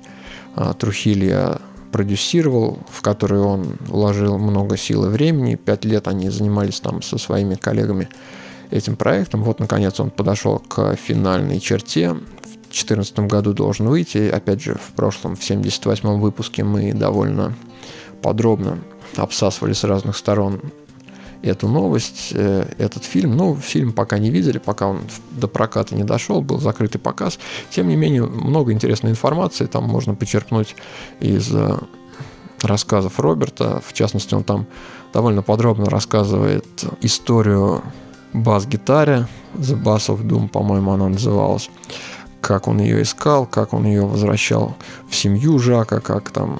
а, 0.55 0.73
Трухилья 0.73 1.59
продюсировал, 1.91 2.79
в 2.89 3.01
который 3.01 3.39
он 3.39 3.77
вложил 3.81 4.37
много 4.37 4.77
сил 4.77 5.05
и 5.05 5.09
времени. 5.09 5.55
Пять 5.55 5.85
лет 5.85 6.07
они 6.07 6.29
занимались 6.29 6.79
там 6.79 7.01
со 7.01 7.17
своими 7.17 7.55
коллегами 7.55 8.09
этим 8.71 8.95
проектом. 8.95 9.43
Вот, 9.43 9.59
наконец, 9.59 9.99
он 9.99 10.09
подошел 10.09 10.59
к 10.59 10.95
финальной 10.95 11.59
черте. 11.59 12.13
В 12.13 12.73
2014 12.73 13.19
году 13.19 13.53
должен 13.53 13.87
выйти. 13.87 14.29
Опять 14.29 14.61
же, 14.61 14.75
в 14.75 14.95
прошлом, 14.95 15.35
в 15.35 15.41
78-м 15.41 16.19
выпуске 16.21 16.63
мы 16.63 16.93
довольно 16.93 17.53
подробно 18.21 18.79
обсасывали 19.17 19.73
с 19.73 19.83
разных 19.83 20.15
сторон 20.15 20.61
эту 21.43 21.67
новость, 21.67 22.29
э, 22.33 22.65
этот 22.77 23.03
фильм. 23.03 23.35
Ну, 23.35 23.55
фильм 23.55 23.93
пока 23.93 24.17
не 24.17 24.29
видели, 24.29 24.57
пока 24.57 24.87
он 24.87 25.01
до 25.31 25.47
проката 25.47 25.95
не 25.95 26.03
дошел, 26.03 26.41
был 26.41 26.59
закрытый 26.59 26.99
показ. 26.99 27.39
Тем 27.69 27.87
не 27.87 27.95
менее, 27.95 28.23
много 28.23 28.71
интересной 28.71 29.11
информации 29.11 29.65
там 29.65 29.85
можно 29.85 30.15
почерпнуть 30.15 30.75
из 31.19 31.53
э, 31.53 31.77
рассказов 32.61 33.19
Роберта. 33.19 33.81
В 33.85 33.93
частности, 33.93 34.33
он 34.33 34.43
там 34.43 34.67
довольно 35.13 35.41
подробно 35.41 35.89
рассказывает 35.89 36.65
историю 37.01 37.81
бас-гитаре, 38.33 39.27
The 39.55 39.81
Bass 39.81 40.07
of 40.07 40.23
Doom, 40.23 40.47
по-моему, 40.47 40.91
она 40.91 41.09
называлась 41.09 41.69
как 42.41 42.67
он 42.67 42.79
ее 42.79 43.03
искал, 43.03 43.45
как 43.45 43.71
он 43.71 43.85
ее 43.85 44.05
возвращал 44.05 44.75
в 45.07 45.15
семью 45.15 45.59
Жака, 45.59 45.99
как 45.99 46.31
там 46.31 46.59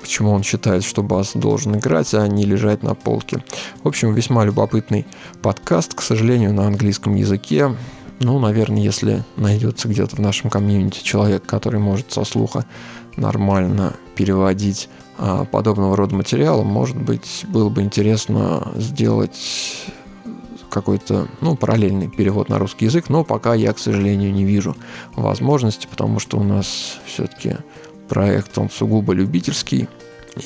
почему 0.00 0.32
он 0.32 0.42
считает, 0.42 0.84
что 0.84 1.02
бас 1.02 1.32
должен 1.34 1.76
играть, 1.76 2.14
а 2.14 2.26
не 2.26 2.44
лежать 2.44 2.82
на 2.82 2.94
полке. 2.94 3.42
В 3.82 3.88
общем, 3.88 4.14
весьма 4.14 4.44
любопытный 4.44 5.06
подкаст, 5.42 5.94
к 5.94 6.02
сожалению, 6.02 6.52
на 6.52 6.66
английском 6.66 7.14
языке. 7.14 7.74
Ну, 8.20 8.38
наверное, 8.38 8.80
если 8.80 9.24
найдется 9.36 9.88
где-то 9.88 10.16
в 10.16 10.18
нашем 10.18 10.50
комьюнити 10.50 11.02
человек, 11.02 11.44
который 11.46 11.80
может 11.80 12.12
со 12.12 12.24
слуха 12.24 12.64
нормально 13.16 13.94
переводить 14.16 14.88
а, 15.18 15.44
подобного 15.44 15.96
рода 15.96 16.14
материала, 16.14 16.62
может 16.62 16.96
быть, 16.96 17.44
было 17.48 17.68
бы 17.68 17.82
интересно 17.82 18.72
сделать 18.76 19.86
какой-то, 20.68 21.28
ну, 21.40 21.56
параллельный 21.56 22.08
перевод 22.08 22.48
на 22.48 22.58
русский 22.58 22.86
язык, 22.86 23.08
но 23.08 23.24
пока 23.24 23.54
я, 23.54 23.72
к 23.72 23.78
сожалению, 23.78 24.32
не 24.32 24.44
вижу 24.44 24.76
возможности, 25.14 25.86
потому 25.90 26.18
что 26.18 26.38
у 26.38 26.44
нас 26.44 26.98
все-таки 27.06 27.56
проект, 28.08 28.58
он 28.58 28.70
сугубо 28.70 29.12
любительский, 29.12 29.88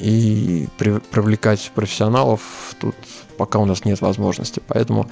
и 0.00 0.68
при, 0.78 0.98
привлекать 0.98 1.70
профессионалов 1.74 2.74
тут 2.80 2.94
пока 3.36 3.58
у 3.58 3.64
нас 3.64 3.84
нет 3.84 4.00
возможности. 4.00 4.62
Поэтому 4.66 5.10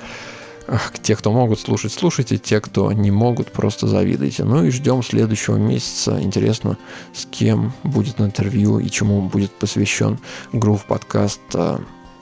те, 1.02 1.16
кто 1.16 1.32
могут 1.32 1.60
слушать, 1.60 1.92
слушайте, 1.92 2.38
те, 2.38 2.60
кто 2.60 2.92
не 2.92 3.10
могут, 3.10 3.50
просто 3.52 3.86
завидуйте. 3.86 4.44
Ну 4.44 4.64
и 4.64 4.70
ждем 4.70 5.02
следующего 5.02 5.56
месяца. 5.56 6.20
Интересно, 6.20 6.78
с 7.12 7.26
кем 7.26 7.72
будет 7.82 8.20
интервью 8.20 8.78
и 8.78 8.88
чему 8.88 9.22
будет 9.22 9.50
посвящен 9.52 10.18
Грув 10.52 10.84
подкаст 10.84 11.40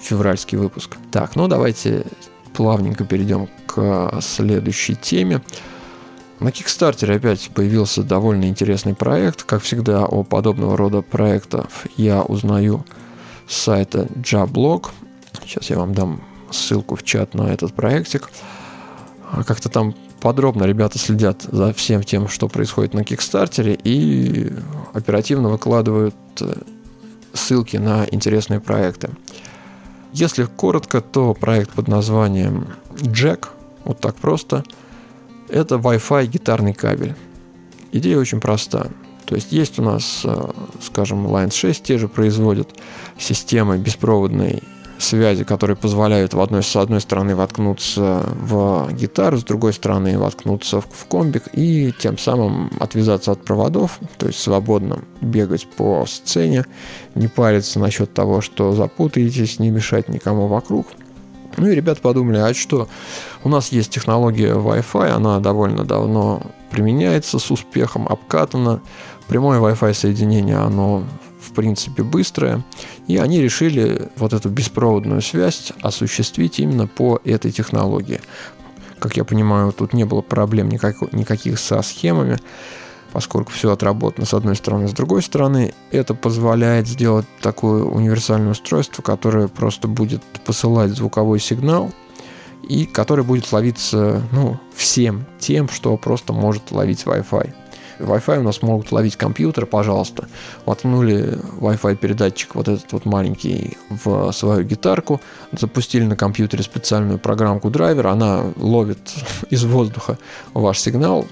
февральский 0.00 0.58
выпуск. 0.58 0.96
Так, 1.10 1.36
ну 1.36 1.48
давайте 1.48 2.04
плавненько 2.54 3.04
перейдем 3.04 3.48
к 3.66 4.20
следующей 4.20 4.94
теме. 4.94 5.42
На 6.40 6.50
Kickstarter 6.50 7.16
опять 7.16 7.50
появился 7.52 8.04
довольно 8.04 8.44
интересный 8.44 8.94
проект. 8.94 9.42
Как 9.42 9.60
всегда, 9.62 10.04
о 10.04 10.22
подобного 10.22 10.76
рода 10.76 11.02
проектах 11.02 11.66
я 11.96 12.22
узнаю 12.22 12.84
с 13.48 13.56
сайта 13.56 14.06
Jablog. 14.14 14.86
Сейчас 15.42 15.70
я 15.70 15.78
вам 15.78 15.94
дам 15.94 16.20
ссылку 16.52 16.94
в 16.94 17.02
чат 17.02 17.34
на 17.34 17.52
этот 17.52 17.74
проектик. 17.74 18.30
А 19.32 19.42
как-то 19.42 19.68
там 19.68 19.96
подробно 20.20 20.62
ребята 20.62 20.98
следят 20.98 21.42
за 21.42 21.72
всем 21.72 22.04
тем, 22.04 22.28
что 22.28 22.46
происходит 22.46 22.94
на 22.94 23.02
Кикстартере 23.02 23.76
и 23.82 24.52
оперативно 24.92 25.48
выкладывают 25.48 26.14
э, 26.40 26.54
ссылки 27.32 27.78
на 27.78 28.06
интересные 28.12 28.60
проекты. 28.60 29.10
Если 30.12 30.44
коротко, 30.44 31.00
то 31.00 31.34
проект 31.34 31.72
под 31.72 31.88
названием 31.88 32.68
Jack, 32.94 33.48
вот 33.84 33.98
так 33.98 34.14
просто– 34.14 34.62
это 35.48 35.76
Wi-Fi 35.76 36.26
гитарный 36.26 36.74
кабель. 36.74 37.14
Идея 37.92 38.18
очень 38.18 38.40
проста. 38.40 38.88
То 39.24 39.34
есть 39.34 39.52
есть 39.52 39.78
у 39.78 39.82
нас, 39.82 40.22
э, 40.24 40.50
скажем, 40.82 41.26
Line 41.26 41.52
6 41.52 41.82
те 41.82 41.98
же 41.98 42.08
производят 42.08 42.70
системы 43.18 43.76
беспроводной 43.76 44.62
связи, 44.98 45.44
которые 45.44 45.76
позволяют 45.76 46.34
в 46.34 46.40
одной, 46.40 46.62
с 46.62 46.74
одной 46.74 47.00
стороны 47.00 47.36
воткнуться 47.36 48.24
в 48.34 48.88
гитару, 48.92 49.38
с 49.38 49.44
другой 49.44 49.72
стороны 49.72 50.18
воткнуться 50.18 50.80
в, 50.80 50.86
в 50.90 51.06
комбик 51.06 51.44
и 51.52 51.92
тем 51.98 52.18
самым 52.18 52.70
отвязаться 52.80 53.32
от 53.32 53.44
проводов, 53.44 54.00
то 54.16 54.26
есть 54.26 54.40
свободно 54.40 55.00
бегать 55.20 55.66
по 55.76 56.04
сцене, 56.06 56.64
не 57.14 57.28
париться 57.28 57.78
насчет 57.78 58.12
того, 58.12 58.40
что 58.40 58.72
запутаетесь, 58.72 59.58
не 59.58 59.70
мешать 59.70 60.08
никому 60.08 60.48
вокруг– 60.48 60.86
ну 61.58 61.68
и 61.68 61.74
ребята 61.74 62.00
подумали, 62.00 62.38
а 62.38 62.54
что, 62.54 62.88
у 63.44 63.48
нас 63.48 63.70
есть 63.70 63.90
технология 63.90 64.52
Wi-Fi, 64.54 65.10
она 65.10 65.40
довольно 65.40 65.84
давно 65.84 66.42
применяется 66.70 67.38
с 67.38 67.50
успехом, 67.50 68.06
обкатана. 68.08 68.80
Прямое 69.28 69.60
Wi-Fi 69.60 69.94
соединение, 69.94 70.56
оно 70.56 71.04
в 71.40 71.52
принципе, 71.52 72.02
быстрая. 72.02 72.64
И 73.06 73.16
они 73.16 73.40
решили 73.40 74.08
вот 74.16 74.32
эту 74.32 74.48
беспроводную 74.48 75.22
связь 75.22 75.72
осуществить 75.82 76.60
именно 76.60 76.86
по 76.86 77.20
этой 77.24 77.50
технологии. 77.50 78.20
Как 78.98 79.16
я 79.16 79.24
понимаю, 79.24 79.72
тут 79.72 79.92
не 79.92 80.04
было 80.04 80.20
проблем 80.20 80.68
никак, 80.68 81.12
никаких 81.12 81.58
со 81.58 81.80
схемами, 81.82 82.38
поскольку 83.12 83.52
все 83.52 83.72
отработано 83.72 84.26
с 84.26 84.34
одной 84.34 84.56
стороны. 84.56 84.88
С 84.88 84.92
другой 84.92 85.22
стороны, 85.22 85.74
это 85.90 86.14
позволяет 86.14 86.86
сделать 86.86 87.26
такое 87.40 87.84
универсальное 87.84 88.52
устройство, 88.52 89.02
которое 89.02 89.48
просто 89.48 89.88
будет 89.88 90.22
посылать 90.44 90.90
звуковой 90.90 91.40
сигнал 91.40 91.90
и 92.68 92.84
который 92.86 93.24
будет 93.24 93.50
ловиться 93.52 94.22
ну, 94.32 94.58
всем 94.74 95.24
тем, 95.38 95.68
что 95.68 95.96
просто 95.96 96.32
может 96.32 96.70
ловить 96.70 97.04
Wi-Fi. 97.04 97.54
Wi-Fi 97.98 98.38
у 98.38 98.42
нас 98.42 98.62
могут 98.62 98.92
ловить 98.92 99.16
компьютеры, 99.16 99.66
пожалуйста. 99.66 100.28
Воткнули 100.64 101.38
Wi-Fi 101.60 101.96
передатчик 101.96 102.54
вот 102.54 102.68
этот 102.68 102.92
вот 102.92 103.04
маленький 103.04 103.76
в 103.88 104.30
свою 104.32 104.64
гитарку, 104.64 105.20
запустили 105.52 106.04
на 106.04 106.16
компьютере 106.16 106.62
специальную 106.62 107.18
программку 107.18 107.70
драйвер, 107.70 108.06
она 108.06 108.44
ловит 108.56 108.98
из 109.50 109.64
воздуха 109.64 110.18
ваш 110.54 110.78
сигнал, 110.78 111.26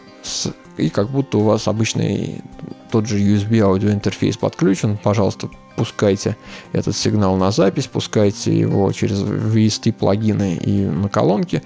и 0.76 0.88
как 0.88 1.11
будто 1.11 1.38
у 1.38 1.42
вас 1.42 1.68
обычный 1.68 2.42
тот 2.90 3.06
же 3.06 3.18
USB 3.18 3.61
аудиоинтерфейс 3.61 4.37
подключен, 4.37 4.99
пожалуйста, 5.02 5.49
пускайте 5.76 6.37
этот 6.73 6.97
сигнал 6.97 7.37
на 7.37 7.50
запись, 7.50 7.87
пускайте 7.87 8.56
его 8.59 8.90
через 8.92 9.21
VST 9.21 9.92
плагины 9.92 10.56
и 10.56 10.85
на 10.85 11.09
колонки, 11.09 11.62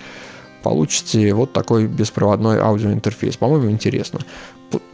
получите 0.63 1.33
вот 1.35 1.53
такой 1.53 1.87
беспроводной 1.87 2.59
аудиоинтерфейс. 2.59 3.37
По-моему, 3.37 3.71
интересно. 3.71 4.21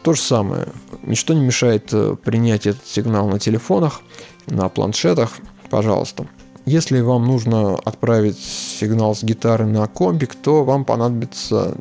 То 0.03 0.15
же 0.15 0.21
самое. 0.21 0.69
Ничто 1.03 1.35
не 1.35 1.41
мешает 1.41 1.91
э, 1.93 2.17
принять 2.23 2.67
этот 2.67 2.87
сигнал 2.87 3.29
на 3.29 3.39
телефонах, 3.39 4.01
на 4.47 4.69
планшетах. 4.69 5.33
Пожалуйста. 5.69 6.27
Если 6.65 7.01
вам 7.01 7.27
нужно 7.27 7.77
отправить 7.77 8.39
сигнал 8.41 9.15
с 9.15 9.23
гитары 9.23 9.67
на 9.67 9.87
комбик, 9.87 10.35
то 10.35 10.65
вам 10.65 10.85
понадобится, 10.85 11.77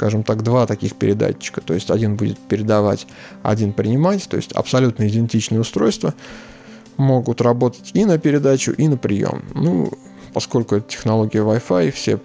скажем 0.00 0.22
так, 0.22 0.42
два 0.42 0.66
таких 0.66 0.94
передатчика. 0.94 1.60
То 1.60 1.74
есть 1.74 1.90
один 1.90 2.16
будет 2.16 2.38
передавать, 2.38 3.06
один 3.42 3.74
принимать. 3.74 4.26
То 4.30 4.38
есть 4.38 4.50
абсолютно 4.52 5.06
идентичные 5.06 5.60
устройства 5.60 6.14
могут 6.96 7.42
работать 7.42 7.90
и 7.92 8.06
на 8.06 8.16
передачу, 8.16 8.72
и 8.72 8.88
на 8.88 8.96
прием. 8.96 9.42
Ну, 9.54 9.92
поскольку 10.32 10.76
это 10.76 10.88
технология 10.88 11.40
Wi-Fi, 11.40 11.90
все 11.90 12.18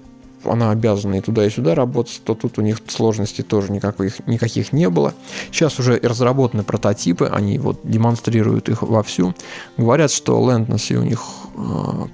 она 0.46 0.72
обязана 0.72 1.16
и 1.16 1.22
туда, 1.22 1.46
и 1.46 1.50
сюда 1.50 1.76
работать, 1.76 2.22
то 2.24 2.34
тут 2.36 2.60
у 2.60 2.62
них 2.62 2.78
сложностей 2.88 3.44
тоже 3.44 3.72
никаких, 3.72 4.26
никаких 4.28 4.72
не 4.74 4.90
было. 4.90 5.14
Сейчас 5.52 5.80
уже 5.80 6.00
разработаны 6.02 6.64
прототипы, 6.64 7.26
они 7.26 7.58
вот 7.58 7.80
демонстрируют 7.84 8.70
их 8.70 8.84
вовсю. 8.84 9.34
Говорят, 9.76 10.12
что 10.12 10.40
лентность 10.50 10.92
у 10.92 11.02
них 11.02 11.22
э, 11.56 11.60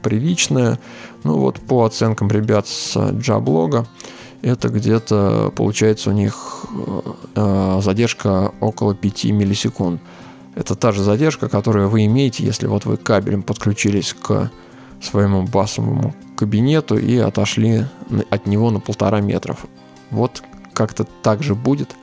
приличная. 0.01 0.80
Ну 1.24 1.38
вот 1.38 1.60
по 1.60 1.86
оценкам 1.86 2.30
ребят 2.30 2.68
с 2.68 2.98
Джаблога, 3.12 3.86
это 4.41 4.69
где-то 4.69 5.51
получается 5.55 6.10
у 6.10 6.13
них 6.13 6.65
э, 7.36 7.79
задержка 7.81 8.51
около 8.60 8.95
5 8.95 9.25
миллисекунд. 9.25 10.01
Это 10.55 10.75
та 10.75 10.91
же 10.91 11.03
задержка, 11.03 11.48
которую 11.48 11.89
вы 11.89 12.05
имеете, 12.05 12.43
если 12.43 12.67
вот 12.67 12.86
вы 12.86 12.98
кабелем 12.98 13.43
подключились 13.43 14.13
к 14.13 14.51
своему 15.01 15.43
басовому 15.43 16.13
кабинету 16.36 16.98
и 16.98 17.17
отошли 17.17 17.86
от 18.29 18.48
него 18.48 18.71
на 18.71 18.79
полтора 18.79 19.21
метров. 19.21 19.65
Вот 20.10 20.43
как-то 20.74 21.03
так 21.03 21.43
же 21.43 21.55
будет, 21.55 21.95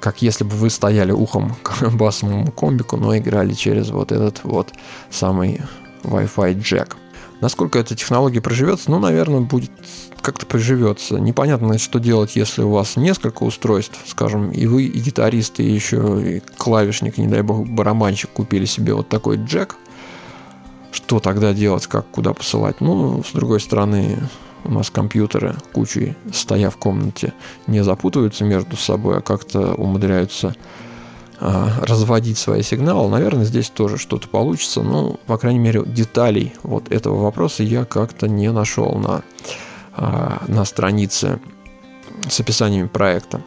как 0.00 0.22
если 0.22 0.44
бы 0.44 0.50
вы 0.50 0.70
стояли 0.70 1.12
ухом 1.12 1.56
к 1.62 1.90
басовому 1.90 2.52
комбику, 2.52 2.96
но 2.96 3.16
играли 3.16 3.54
через 3.54 3.90
вот 3.90 4.12
этот 4.12 4.44
вот 4.44 4.72
самый 5.10 5.62
Wi-Fi 6.04 6.60
джек. 6.60 6.96
Насколько 7.40 7.78
эта 7.78 7.94
технология 7.94 8.40
проживется? 8.40 8.90
Ну, 8.90 8.98
наверное, 8.98 9.40
будет 9.40 9.70
как-то 10.28 10.46
приживется. 10.46 11.18
Непонятно, 11.18 11.78
что 11.78 11.98
делать, 11.98 12.36
если 12.36 12.62
у 12.62 12.70
вас 12.70 12.96
несколько 12.96 13.42
устройств, 13.42 13.98
скажем, 14.06 14.50
и 14.50 14.66
вы, 14.66 14.84
и 14.84 15.00
гитарист, 15.00 15.60
и 15.60 15.64
еще 15.64 16.36
и 16.36 16.42
клавишник, 16.56 17.18
не 17.18 17.26
дай 17.26 17.42
бог, 17.42 17.66
барабанщик 17.68 18.30
купили 18.30 18.64
себе 18.64 18.94
вот 18.94 19.08
такой 19.08 19.36
джек– 19.36 19.76
что 20.90 21.20
тогда 21.20 21.52
делать, 21.52 21.86
как 21.86 22.06
куда 22.08 22.32
посылать. 22.32 22.80
Ну, 22.80 23.22
с 23.22 23.32
другой 23.32 23.60
стороны, 23.60 24.18
у 24.64 24.70
нас 24.70 24.90
компьютеры 24.90 25.54
кучей, 25.72 26.16
стоя 26.32 26.70
в 26.70 26.76
комнате, 26.76 27.32
не 27.66 27.84
запутываются 27.84 28.44
между 28.44 28.76
собой, 28.76 29.18
а 29.18 29.20
как-то 29.20 29.74
умудряются 29.74 30.54
а, 31.40 31.70
разводить 31.82 32.38
свои 32.38 32.62
сигналы. 32.62 33.10
Наверное, 33.10 33.44
здесь 33.44 33.70
тоже 33.70 33.98
что-то 33.98 34.28
получится. 34.28 34.82
Ну, 34.82 35.20
по 35.26 35.38
крайней 35.38 35.60
мере, 35.60 35.84
деталей 35.84 36.54
вот 36.62 36.90
этого 36.90 37.22
вопроса 37.22 37.62
я 37.62 37.84
как-то 37.84 38.28
не 38.28 38.50
нашел 38.50 38.94
на, 38.94 39.22
на 39.98 40.64
странице 40.64 41.40
с 42.28 42.40
описаниями 42.40 42.86
проекта. 42.86 43.42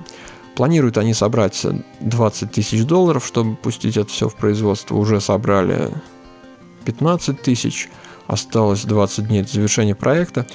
Планируют 0.56 0.98
они 0.98 1.14
собрать 1.14 1.66
20 2.02 2.52
тысяч 2.52 2.84
долларов, 2.86 3.26
чтобы 3.26 3.56
пустить 3.56 3.98
это 3.98 4.10
все 4.10 4.28
в 4.28 4.36
производство. 4.36 4.96
Уже 4.96 5.22
собрали 5.22 5.92
15 6.86 7.42
тысяч, 7.42 7.90
осталось 8.28 8.84
20 8.84 9.28
дней 9.28 9.44
до 9.44 9.50
завершения 9.50 9.96
проекта. 9.96 10.46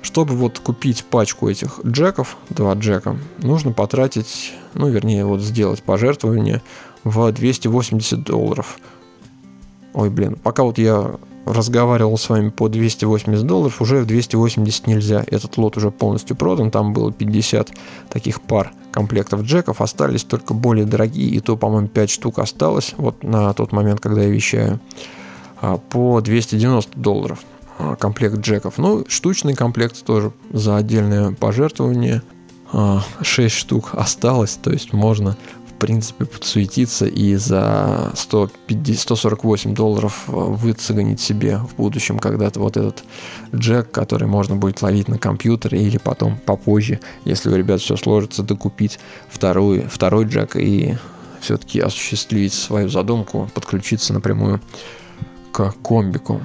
Чтобы 0.00 0.34
вот 0.34 0.58
купить 0.58 1.04
пачку 1.04 1.48
этих 1.48 1.78
джеков, 1.86 2.36
два 2.50 2.74
джека, 2.74 3.16
нужно 3.38 3.72
потратить, 3.72 4.52
ну 4.74 4.88
вернее 4.88 5.24
вот 5.24 5.40
сделать 5.40 5.82
пожертвование 5.82 6.60
в 7.04 7.30
280 7.30 8.24
долларов. 8.24 8.78
Ой, 9.94 10.10
блин, 10.10 10.36
пока 10.42 10.64
вот 10.64 10.78
я 10.78 11.16
разговаривал 11.44 12.16
с 12.18 12.28
вами 12.28 12.50
по 12.50 12.68
280 12.68 13.46
долларов, 13.46 13.80
уже 13.80 14.00
в 14.00 14.06
280 14.06 14.86
нельзя. 14.86 15.24
Этот 15.26 15.56
лот 15.56 15.76
уже 15.76 15.90
полностью 15.90 16.36
продан, 16.36 16.70
там 16.70 16.92
было 16.92 17.12
50 17.12 17.70
таких 18.08 18.40
пар 18.40 18.72
комплектов 18.90 19.42
джеков, 19.42 19.80
остались 19.80 20.24
только 20.24 20.54
более 20.54 20.84
дорогие, 20.84 21.28
и 21.28 21.40
то, 21.40 21.56
по-моему, 21.56 21.88
5 21.88 22.10
штук 22.10 22.38
осталось 22.38 22.94
вот 22.96 23.22
на 23.24 23.52
тот 23.54 23.72
момент, 23.72 24.00
когда 24.00 24.22
я 24.22 24.28
вещаю. 24.28 24.80
А, 25.62 25.78
по 25.78 26.20
290 26.20 26.98
долларов 26.98 27.38
а, 27.78 27.96
комплект 27.96 28.38
джеков. 28.38 28.78
Ну, 28.78 29.04
штучный 29.08 29.54
комплект 29.54 30.04
тоже 30.04 30.32
за 30.52 30.76
отдельное 30.76 31.32
пожертвование. 31.32 32.22
6 32.72 32.72
а, 32.72 33.48
штук 33.48 33.90
осталось, 33.92 34.58
то 34.60 34.72
есть 34.72 34.92
можно 34.92 35.36
принципе 35.82 36.26
подсуетиться 36.26 37.06
и 37.06 37.34
за 37.34 38.12
150, 38.14 39.00
148 39.00 39.74
долларов 39.74 40.22
выцегонить 40.28 41.18
себе 41.18 41.58
в 41.58 41.74
будущем 41.74 42.20
когда-то 42.20 42.60
вот 42.60 42.76
этот 42.76 43.02
джек, 43.52 43.90
который 43.90 44.28
можно 44.28 44.54
будет 44.54 44.80
ловить 44.80 45.08
на 45.08 45.18
компьютере 45.18 45.82
или 45.82 45.98
потом 45.98 46.38
попозже, 46.46 47.00
если 47.24 47.50
у 47.50 47.56
ребят 47.56 47.80
все 47.80 47.96
сложится, 47.96 48.44
докупить 48.44 49.00
второй, 49.28 49.80
второй 49.90 50.26
джек 50.26 50.54
и 50.54 50.96
все-таки 51.40 51.80
осуществить 51.80 52.54
свою 52.54 52.88
задумку, 52.88 53.50
подключиться 53.52 54.12
напрямую 54.12 54.60
к 55.50 55.74
комбику. 55.82 56.40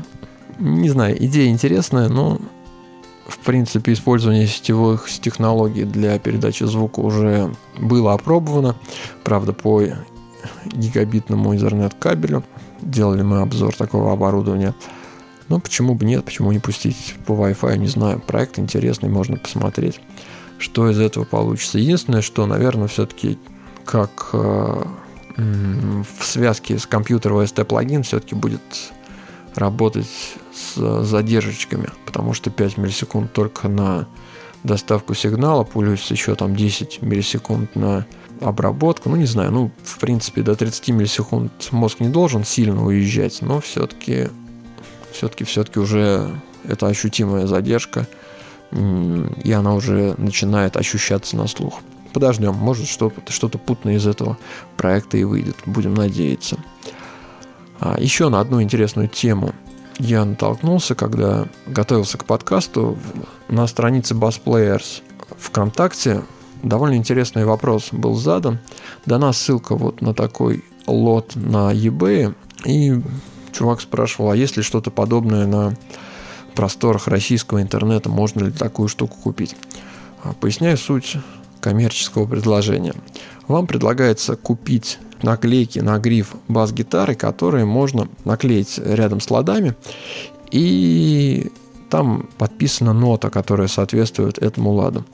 Не 0.57 0.89
знаю, 0.89 1.15
идея 1.23 1.49
интересная, 1.49 2.09
но 2.09 2.41
в 3.27 3.39
принципе 3.39 3.93
использование 3.93 4.47
сетевых 4.47 5.09
технологий 5.09 5.83
для 5.83 6.17
передачи 6.17 6.63
звука 6.63 7.01
уже 7.01 7.53
было 7.77 8.13
опробовано. 8.13 8.75
Правда, 9.23 9.53
по 9.53 9.83
гигабитному 10.65 11.53
интернет-кабелю. 11.53 12.43
Делали 12.81 13.21
мы 13.21 13.41
обзор 13.41 13.75
такого 13.75 14.13
оборудования. 14.13 14.73
Но 15.49 15.59
почему 15.59 15.95
бы 15.95 16.05
нет, 16.05 16.25
почему 16.25 16.51
не 16.51 16.59
пустить 16.59 17.15
по 17.25 17.33
Wi-Fi, 17.33 17.77
не 17.77 17.87
знаю. 17.87 18.21
Проект 18.25 18.59
интересный, 18.59 19.09
можно 19.09 19.37
посмотреть, 19.37 19.99
что 20.57 20.89
из 20.89 20.99
этого 20.99 21.23
получится. 21.23 21.79
Единственное, 21.79 22.21
что, 22.21 22.45
наверное, 22.45 22.87
все-таки 22.87 23.37
как 23.85 24.29
э, 24.33 24.83
в 25.37 26.23
связке 26.25 26.77
с 26.77 26.85
компьютером 26.85 27.37
OST 27.37 27.63
плагин 27.63 28.03
все-таки 28.03 28.35
будет 28.35 28.61
работать 29.57 30.07
с 30.53 31.03
задержечками, 31.03 31.89
потому 32.05 32.33
что 32.33 32.49
5 32.49 32.77
миллисекунд 32.77 33.33
только 33.33 33.67
на 33.67 34.07
доставку 34.63 35.13
сигнала, 35.13 35.63
плюс 35.63 36.09
еще 36.11 36.35
там 36.35 36.55
10 36.55 37.01
миллисекунд 37.01 37.75
на 37.75 38.05
обработку. 38.41 39.09
Ну, 39.09 39.15
не 39.15 39.25
знаю, 39.25 39.51
ну, 39.51 39.71
в 39.83 39.99
принципе, 39.99 40.41
до 40.41 40.55
30 40.55 40.89
миллисекунд 40.89 41.51
мозг 41.71 41.99
не 41.99 42.09
должен 42.09 42.43
сильно 42.43 42.85
уезжать, 42.85 43.41
но 43.41 43.59
все-таки 43.59 44.29
все-таки 45.11 45.43
все-таки 45.45 45.79
уже 45.79 46.31
это 46.63 46.87
ощутимая 46.87 47.47
задержка, 47.47 48.07
и 48.71 49.51
она 49.51 49.73
уже 49.73 50.15
начинает 50.17 50.77
ощущаться 50.77 51.35
на 51.37 51.47
слух. 51.47 51.79
Подождем, 52.13 52.53
может 52.53 52.87
что-то 52.87 53.31
что 53.31 53.49
путное 53.49 53.95
из 53.95 54.07
этого 54.07 54.37
проекта 54.75 55.17
и 55.17 55.23
выйдет, 55.23 55.55
будем 55.65 55.93
надеяться. 55.93 56.57
А 57.79 57.99
еще 57.99 58.29
на 58.29 58.39
одну 58.39 58.61
интересную 58.61 59.07
тему 59.07 59.53
я 59.99 60.25
натолкнулся, 60.25 60.95
когда 60.95 61.47
готовился 61.65 62.17
к 62.17 62.25
подкасту 62.25 62.97
на 63.47 63.65
странице 63.67 64.13
Bass 64.13 64.39
Players 64.43 65.01
ВКонтакте. 65.37 66.23
Довольно 66.63 66.95
интересный 66.95 67.45
вопрос 67.45 67.89
был 67.91 68.15
задан. 68.15 68.59
Дана 69.05 69.33
ссылка 69.33 69.75
вот 69.75 70.01
на 70.01 70.13
такой 70.13 70.63
лот 70.85 71.35
на 71.35 71.73
eBay. 71.73 72.33
И 72.65 73.01
чувак 73.51 73.81
спрашивал, 73.81 74.31
а 74.31 74.35
есть 74.35 74.57
ли 74.57 74.63
что-то 74.63 74.91
подобное 74.91 75.45
на 75.45 75.73
просторах 76.55 77.07
российского 77.07 77.61
интернета, 77.61 78.09
можно 78.09 78.45
ли 78.45 78.51
такую 78.51 78.89
штуку 78.89 79.17
купить. 79.21 79.55
А, 80.23 80.33
поясняю 80.33 80.77
суть 80.77 81.17
коммерческого 81.59 82.25
предложения. 82.25 82.93
Вам 83.47 83.67
предлагается 83.67 84.35
купить 84.35 84.99
наклейки 85.23 85.79
на 85.79 85.97
гриф 85.99 86.35
бас-гитары, 86.47 87.15
которые 87.15 87.65
можно 87.65 88.07
наклеить 88.25 88.79
рядом 88.83 89.19
с 89.19 89.29
ладами, 89.29 89.75
и 90.51 91.51
там 91.89 92.29
подписана 92.37 92.93
нота, 92.93 93.29
которая 93.29 93.67
соответствует 93.67 94.37
этому 94.37 94.71
ладу. 94.71 95.05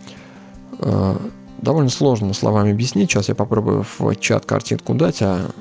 А, 0.79 1.19
довольно 1.61 1.89
сложно 1.89 2.33
словами 2.33 2.71
объяснить. 2.71 3.11
Сейчас 3.11 3.29
я 3.29 3.35
попробую 3.35 3.85
в 3.97 4.15
чат 4.15 4.45
картинку 4.45 4.93
дать, 4.93 5.21
а 5.21 5.51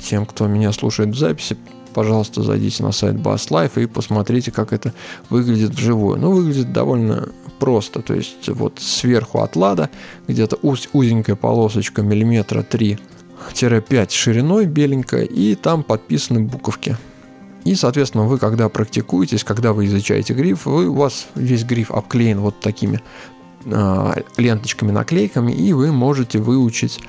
тем, 0.00 0.26
кто 0.26 0.46
меня 0.46 0.72
слушает 0.72 1.10
в 1.10 1.18
записи, 1.18 1.56
пожалуйста, 1.94 2.42
зайдите 2.42 2.82
на 2.82 2.92
сайт 2.92 3.16
Bass 3.16 3.48
Life 3.48 3.82
и 3.82 3.86
посмотрите, 3.86 4.50
как 4.50 4.72
это 4.72 4.92
выглядит 5.30 5.70
вживую. 5.70 6.18
Ну, 6.18 6.30
выглядит 6.30 6.72
довольно 6.72 7.30
просто. 7.58 8.02
То 8.02 8.14
есть 8.14 8.48
вот 8.48 8.78
сверху 8.78 9.40
от 9.40 9.56
лада 9.56 9.90
где-то 10.28 10.56
уз- 10.62 10.88
узенькая 10.92 11.36
полосочка 11.36 12.02
миллиметра 12.02 12.62
3-5 13.52 14.10
шириной 14.10 14.66
беленькая, 14.66 15.24
и 15.24 15.54
там 15.54 15.82
подписаны 15.82 16.40
буковки. 16.40 16.96
И, 17.64 17.74
соответственно, 17.74 18.24
вы, 18.24 18.38
когда 18.38 18.68
практикуетесь, 18.68 19.44
когда 19.44 19.72
вы 19.72 19.86
изучаете 19.86 20.32
гриф, 20.34 20.66
вы, 20.66 20.88
у 20.88 20.94
вас 20.94 21.26
весь 21.34 21.64
гриф 21.64 21.90
обклеен 21.90 22.40
вот 22.40 22.60
такими 22.60 23.02
э, 23.64 24.12
ленточками, 24.36 24.90
наклейками, 24.90 25.52
и 25.52 25.72
вы 25.72 25.92
можете 25.92 26.38
выучить, 26.38 27.00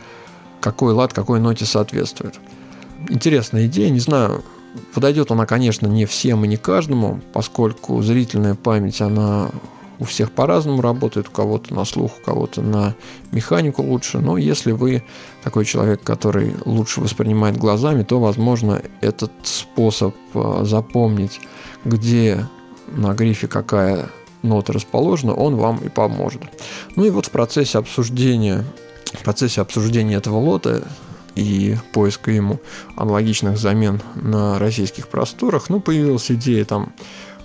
какой 0.59 0.93
лад 0.93 1.13
какой 1.13 1.39
ноте 1.39 1.65
соответствует. 1.65 2.39
Интересная 3.07 3.67
идея, 3.67 3.89
не 3.89 3.99
знаю, 3.99 4.43
Подойдет 4.93 5.31
она, 5.31 5.45
конечно, 5.45 5.87
не 5.87 6.05
всем 6.05 6.45
и 6.45 6.47
не 6.47 6.57
каждому, 6.57 7.21
поскольку 7.33 8.01
зрительная 8.01 8.55
память, 8.55 9.01
она 9.01 9.49
у 9.99 10.05
всех 10.05 10.31
по-разному 10.31 10.81
работает, 10.81 11.27
у 11.27 11.31
кого-то 11.31 11.73
на 11.73 11.85
слух, 11.85 12.13
у 12.21 12.25
кого-то 12.25 12.61
на 12.61 12.95
механику 13.31 13.83
лучше. 13.83 14.19
Но 14.19 14.37
если 14.37 14.71
вы 14.71 15.03
такой 15.43 15.65
человек, 15.65 16.01
который 16.01 16.55
лучше 16.65 17.01
воспринимает 17.01 17.57
глазами, 17.57 18.03
то, 18.03 18.19
возможно, 18.19 18.81
этот 19.01 19.31
способ 19.43 20.15
а, 20.33 20.63
запомнить, 20.63 21.41
где 21.83 22.45
на 22.87 23.13
грифе 23.13 23.47
какая 23.47 24.09
нота 24.41 24.73
расположена, 24.73 25.33
он 25.33 25.57
вам 25.57 25.77
и 25.77 25.89
поможет. 25.89 26.41
Ну 26.95 27.03
и 27.03 27.09
вот 27.09 27.25
в 27.25 27.31
процессе 27.31 27.77
обсуждения, 27.77 28.63
в 29.13 29.23
процессе 29.23 29.61
обсуждения 29.61 30.15
этого 30.15 30.37
лота 30.37 30.87
и 31.35 31.75
поиска 31.93 32.31
ему 32.31 32.59
аналогичных 32.95 33.57
замен 33.57 34.01
на 34.15 34.59
российских 34.59 35.07
просторах, 35.07 35.69
ну, 35.69 35.79
появилась 35.79 36.31
идея 36.31 36.65
там 36.65 36.93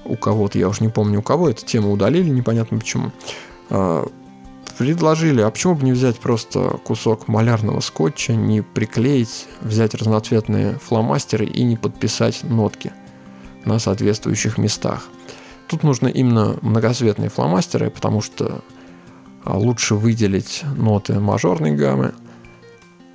у 0.04 0.16
кого-то, 0.16 0.58
я 0.58 0.68
уж 0.68 0.80
не 0.80 0.88
помню 0.88 1.20
у 1.20 1.22
кого, 1.22 1.48
эту 1.48 1.64
тему 1.64 1.92
удалили, 1.92 2.28
непонятно 2.28 2.78
почему, 2.78 3.12
а, 3.70 4.06
предложили, 4.78 5.40
а 5.40 5.50
почему 5.50 5.74
бы 5.74 5.84
не 5.84 5.92
взять 5.92 6.18
просто 6.18 6.78
кусок 6.84 7.28
малярного 7.28 7.80
скотча, 7.80 8.34
не 8.34 8.62
приклеить, 8.62 9.46
взять 9.60 9.94
разноцветные 9.94 10.74
фломастеры 10.74 11.46
и 11.46 11.62
не 11.62 11.76
подписать 11.76 12.42
нотки 12.42 12.92
на 13.64 13.78
соответствующих 13.78 14.58
местах. 14.58 15.08
Тут 15.68 15.82
нужно 15.82 16.08
именно 16.08 16.56
многоцветные 16.60 17.30
фломастеры, 17.30 17.90
потому 17.90 18.20
что 18.20 18.62
а, 19.44 19.56
лучше 19.56 19.94
выделить 19.94 20.62
ноты 20.76 21.18
мажорной 21.20 21.72
гаммы, 21.72 22.12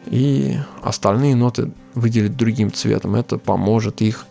и 0.06 0.58
остальные 0.82 1.36
ноты 1.36 1.71
выделить 1.93 2.36
другим 2.36 2.71
цветом. 2.73 3.15
Это 3.15 3.38
поможет 3.38 4.02
их 4.02 4.25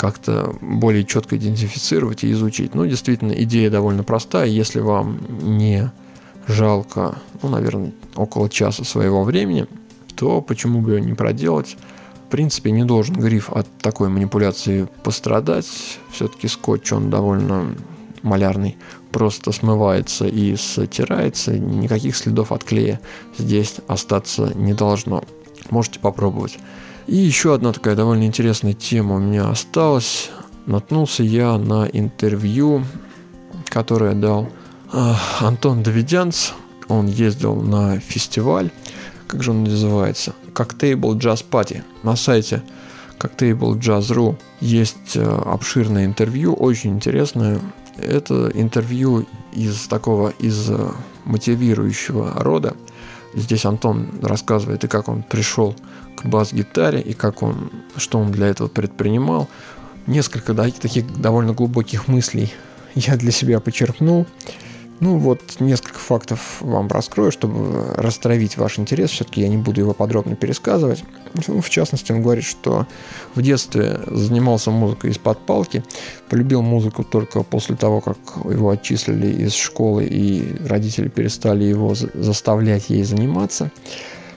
как-то 0.00 0.56
более 0.62 1.04
четко 1.04 1.36
идентифицировать 1.36 2.24
и 2.24 2.32
изучить. 2.32 2.74
Ну, 2.74 2.86
действительно, 2.86 3.32
идея 3.32 3.68
довольно 3.68 4.02
простая. 4.02 4.46
Если 4.46 4.80
вам 4.80 5.20
не 5.42 5.92
жалко, 6.46 7.18
ну, 7.42 7.50
наверное, 7.50 7.92
около 8.16 8.48
часа 8.48 8.82
своего 8.82 9.24
времени, 9.24 9.66
то 10.16 10.40
почему 10.40 10.80
бы 10.80 10.92
ее 10.92 11.00
не 11.02 11.12
проделать? 11.12 11.76
В 12.26 12.30
принципе, 12.30 12.70
не 12.70 12.84
должен 12.84 13.16
гриф 13.16 13.50
от 13.50 13.66
такой 13.82 14.08
манипуляции 14.08 14.88
пострадать. 15.04 15.68
Все-таки 16.10 16.48
скотч, 16.48 16.92
он 16.92 17.10
довольно 17.10 17.76
малярный 18.22 18.78
просто 19.12 19.52
смывается 19.52 20.26
и 20.26 20.56
стирается, 20.56 21.58
никаких 21.58 22.16
следов 22.16 22.52
от 22.52 22.64
клея 22.64 23.00
здесь 23.36 23.76
остаться 23.86 24.50
не 24.54 24.72
должно. 24.72 25.24
Можете 25.68 26.00
попробовать. 26.00 26.58
И 27.06 27.16
еще 27.16 27.54
одна 27.54 27.72
такая 27.72 27.96
довольно 27.96 28.24
интересная 28.24 28.72
тема 28.72 29.16
у 29.16 29.18
меня 29.18 29.48
осталась. 29.48 30.30
Наткнулся 30.66 31.22
я 31.22 31.58
на 31.58 31.86
интервью, 31.92 32.84
которое 33.66 34.14
дал 34.14 34.48
э, 34.92 35.14
Антон 35.40 35.82
Давидянц. 35.82 36.50
Он 36.88 37.06
ездил 37.06 37.56
на 37.56 38.00
фестиваль, 38.00 38.70
как 39.30 39.44
же 39.44 39.52
он 39.52 39.62
называется? 39.62 40.34
Cocktail 40.54 40.98
Jazz 41.16 41.44
Party. 41.48 41.82
На 42.02 42.16
сайте 42.16 42.62
Cocktail 43.20 43.78
Jazz.ru 43.78 44.36
есть 44.60 45.14
э, 45.14 45.22
обширное 45.22 46.04
интервью, 46.04 46.52
очень 46.52 46.90
интересное. 46.90 47.60
Это 47.96 48.50
интервью 48.54 49.26
из 49.52 49.86
такого, 49.86 50.30
из 50.40 50.68
э, 50.68 50.90
мотивирующего 51.26 52.32
рода. 52.42 52.74
Здесь 53.34 53.64
Антон 53.64 54.08
рассказывает 54.22 54.84
и 54.84 54.88
как 54.88 55.08
он 55.08 55.22
пришел 55.22 55.74
к 56.16 56.26
бас-гитаре, 56.26 57.00
и 57.00 57.14
как 57.14 57.42
он, 57.42 57.70
что 57.96 58.18
он 58.18 58.32
для 58.32 58.48
этого 58.48 58.68
предпринимал. 58.68 59.48
Несколько 60.06 60.52
да, 60.52 60.68
таких 60.70 61.20
довольно 61.20 61.52
глубоких 61.52 62.08
мыслей 62.08 62.52
я 62.94 63.16
для 63.16 63.30
себя 63.30 63.60
почерпнул. 63.60 64.26
Ну 65.00 65.16
вот 65.16 65.40
несколько 65.60 65.98
фактов 65.98 66.58
вам 66.60 66.88
раскрою, 66.88 67.32
чтобы 67.32 67.94
растравить 67.94 68.58
ваш 68.58 68.78
интерес. 68.78 69.10
Все-таки 69.10 69.40
я 69.40 69.48
не 69.48 69.56
буду 69.56 69.80
его 69.80 69.94
подробно 69.94 70.36
пересказывать. 70.36 71.02
Ну, 71.48 71.62
в 71.62 71.70
частности, 71.70 72.12
он 72.12 72.20
говорит, 72.20 72.44
что 72.44 72.86
в 73.34 73.40
детстве 73.40 74.00
занимался 74.06 74.70
музыкой 74.70 75.12
из-под 75.12 75.38
палки, 75.46 75.82
полюбил 76.28 76.60
музыку 76.60 77.02
только 77.02 77.42
после 77.42 77.76
того, 77.76 78.02
как 78.02 78.18
его 78.44 78.68
отчислили 78.68 79.28
из 79.44 79.54
школы 79.54 80.04
и 80.04 80.56
родители 80.66 81.08
перестали 81.08 81.64
его 81.64 81.94
заставлять 81.94 82.90
ей 82.90 83.02
заниматься. 83.02 83.70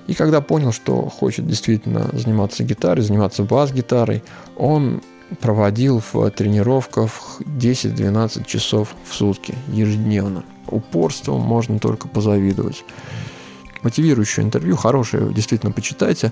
И 0.07 0.13
когда 0.13 0.39
понял, 0.39 0.71
что 0.71 1.09
хочет 1.09 1.45
действительно 1.45 2.09
заниматься 2.13 2.63
гитарой, 2.63 3.03
заниматься 3.03 3.43
бас-гитарой, 3.43 4.23
он 4.57 5.01
проводил 5.41 6.01
в 6.11 6.29
тренировках 6.31 7.41
10-12 7.41 8.45
часов 8.45 8.95
в 9.07 9.13
сутки 9.13 9.55
ежедневно. 9.67 10.43
Упорством 10.67 11.41
можно 11.41 11.79
только 11.79 12.07
позавидовать. 12.07 12.83
Мотивирующее 13.83 14.45
интервью, 14.45 14.77
хорошее, 14.77 15.33
действительно 15.33 15.71
почитайте 15.71 16.31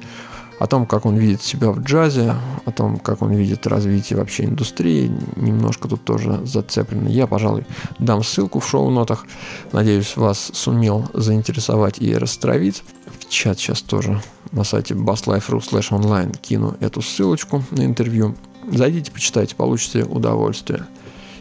о 0.61 0.67
том, 0.67 0.85
как 0.85 1.05
он 1.05 1.17
видит 1.17 1.41
себя 1.41 1.71
в 1.71 1.81
джазе, 1.81 2.35
о 2.65 2.71
том, 2.71 2.99
как 2.99 3.23
он 3.23 3.33
видит 3.33 3.65
развитие 3.65 4.19
вообще 4.19 4.45
индустрии. 4.45 5.11
Немножко 5.35 5.87
тут 5.87 6.03
тоже 6.03 6.39
зацеплено. 6.45 7.09
Я, 7.09 7.25
пожалуй, 7.25 7.65
дам 7.97 8.23
ссылку 8.23 8.59
в 8.59 8.67
шоу-нотах. 8.67 9.25
Надеюсь, 9.71 10.15
вас 10.15 10.51
сумел 10.53 11.09
заинтересовать 11.13 11.99
и 11.99 12.15
растравить. 12.15 12.83
В 13.19 13.27
чат 13.27 13.57
сейчас 13.57 13.81
тоже 13.81 14.21
на 14.51 14.63
сайте 14.63 14.93
basslife.ru 14.93 15.59
slash 15.59 15.89
online 15.89 16.37
кину 16.39 16.77
эту 16.79 17.01
ссылочку 17.01 17.63
на 17.71 17.83
интервью. 17.83 18.35
Зайдите, 18.71 19.11
почитайте, 19.11 19.53
получите 19.55 20.03
удовольствие 20.05 20.87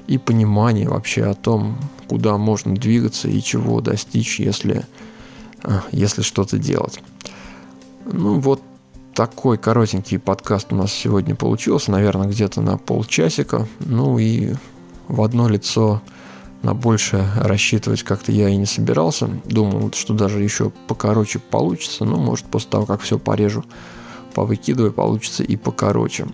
и 0.09 0.19
понимание 0.19 0.89
вообще 0.89 1.23
о 1.25 1.35
том, 1.35 1.79
куда 2.09 2.37
можно 2.37 2.75
двигаться 2.75 3.29
и 3.29 3.41
чего 3.41 3.81
достичь, 3.81 4.41
если, 4.41 4.85
а, 5.63 5.85
если 5.93 6.23
что-то 6.23 6.59
делать. 6.59 7.01
Ну 8.05 8.41
вот 8.41 8.61
такой 9.15 9.59
коротенький 9.59 10.19
подкаст 10.19 10.73
у 10.73 10.77
нас 10.77 10.93
сегодня 10.93 11.37
получился, 11.37 11.93
наверное, 11.93 12.27
где-то 12.27 12.63
на 12.63 12.77
полчасика. 12.79 13.69
Ну 13.79 14.19
и 14.19 14.55
в 15.07 15.23
одно 15.23 15.49
лицо 15.49 16.03
на 16.63 16.75
больше 16.75 17.25
рассчитывать 17.37 18.03
как-то 18.03 18.33
я 18.33 18.49
и 18.49 18.57
не 18.57 18.67
собирался. 18.67 19.29
Думал, 19.45 19.93
что 19.93 20.15
даже 20.15 20.43
еще 20.43 20.73
покороче 20.89 21.39
получится, 21.39 22.05
но 22.05 22.17
может 22.17 22.47
после 22.47 22.71
того, 22.71 22.87
как 22.87 23.03
все 23.03 23.21
порежу, 23.21 23.65
повыкидываю, 24.35 24.93
получится 24.93 25.45
и 25.45 25.55
покороче. 25.55 26.27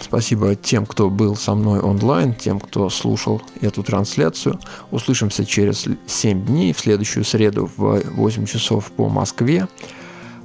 Спасибо 0.00 0.54
тем, 0.54 0.84
кто 0.84 1.08
был 1.08 1.36
со 1.36 1.54
мной 1.54 1.80
онлайн, 1.80 2.34
тем, 2.34 2.60
кто 2.60 2.90
слушал 2.90 3.40
эту 3.60 3.82
трансляцию. 3.82 4.60
Услышимся 4.90 5.44
через 5.46 5.86
7 6.06 6.44
дней, 6.44 6.72
в 6.72 6.78
следующую 6.78 7.24
среду 7.24 7.70
в 7.76 8.02
8 8.04 8.46
часов 8.46 8.90
по 8.92 9.08
Москве. 9.08 9.68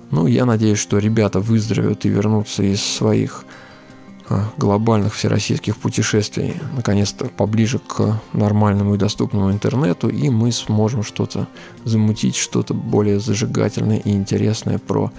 Ну, 0.10 0.28
я 0.28 0.46
надеюсь, 0.46 0.80
что 0.80 0.98
ребята 0.98 1.40
выздоровеют 1.40 2.06
и 2.06 2.10
вернутся 2.10 2.64
из 2.64 2.82
своих 2.82 3.46
глобальных 4.58 5.13
всероссийских 5.15 5.78
путешествий, 5.78 6.56
наконец-то 6.76 7.26
поближе 7.26 7.80
к 7.80 8.20
нормальному 8.34 8.96
и 8.96 8.98
доступному 8.98 9.52
интернету, 9.52 10.10
и 10.10 10.30
мы 10.30 10.52
сможем 10.52 11.04
что-то 11.04 11.48
замутить, 11.84 12.36
что-то 12.36 12.74
более 12.74 13.20
зажигательное 13.20 13.98
и 13.98 14.12
интересное 14.12 14.78
про 14.78 15.12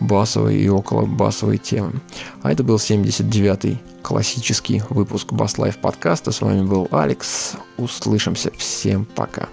басовые 0.00 0.60
и 0.60 0.68
около 0.68 1.06
басовые 1.06 1.58
темы. 1.58 2.00
А 2.42 2.52
это 2.52 2.64
был 2.64 2.76
79-й 2.76 3.78
классический 4.02 4.82
выпуск 4.88 5.32
Bass 5.32 5.58
Life 5.58 5.78
подкаста. 5.78 6.32
С 6.32 6.40
вами 6.40 6.62
был 6.62 6.88
Алекс. 6.90 7.54
Услышимся. 7.76 8.50
Всем 8.56 9.04
пока. 9.04 9.48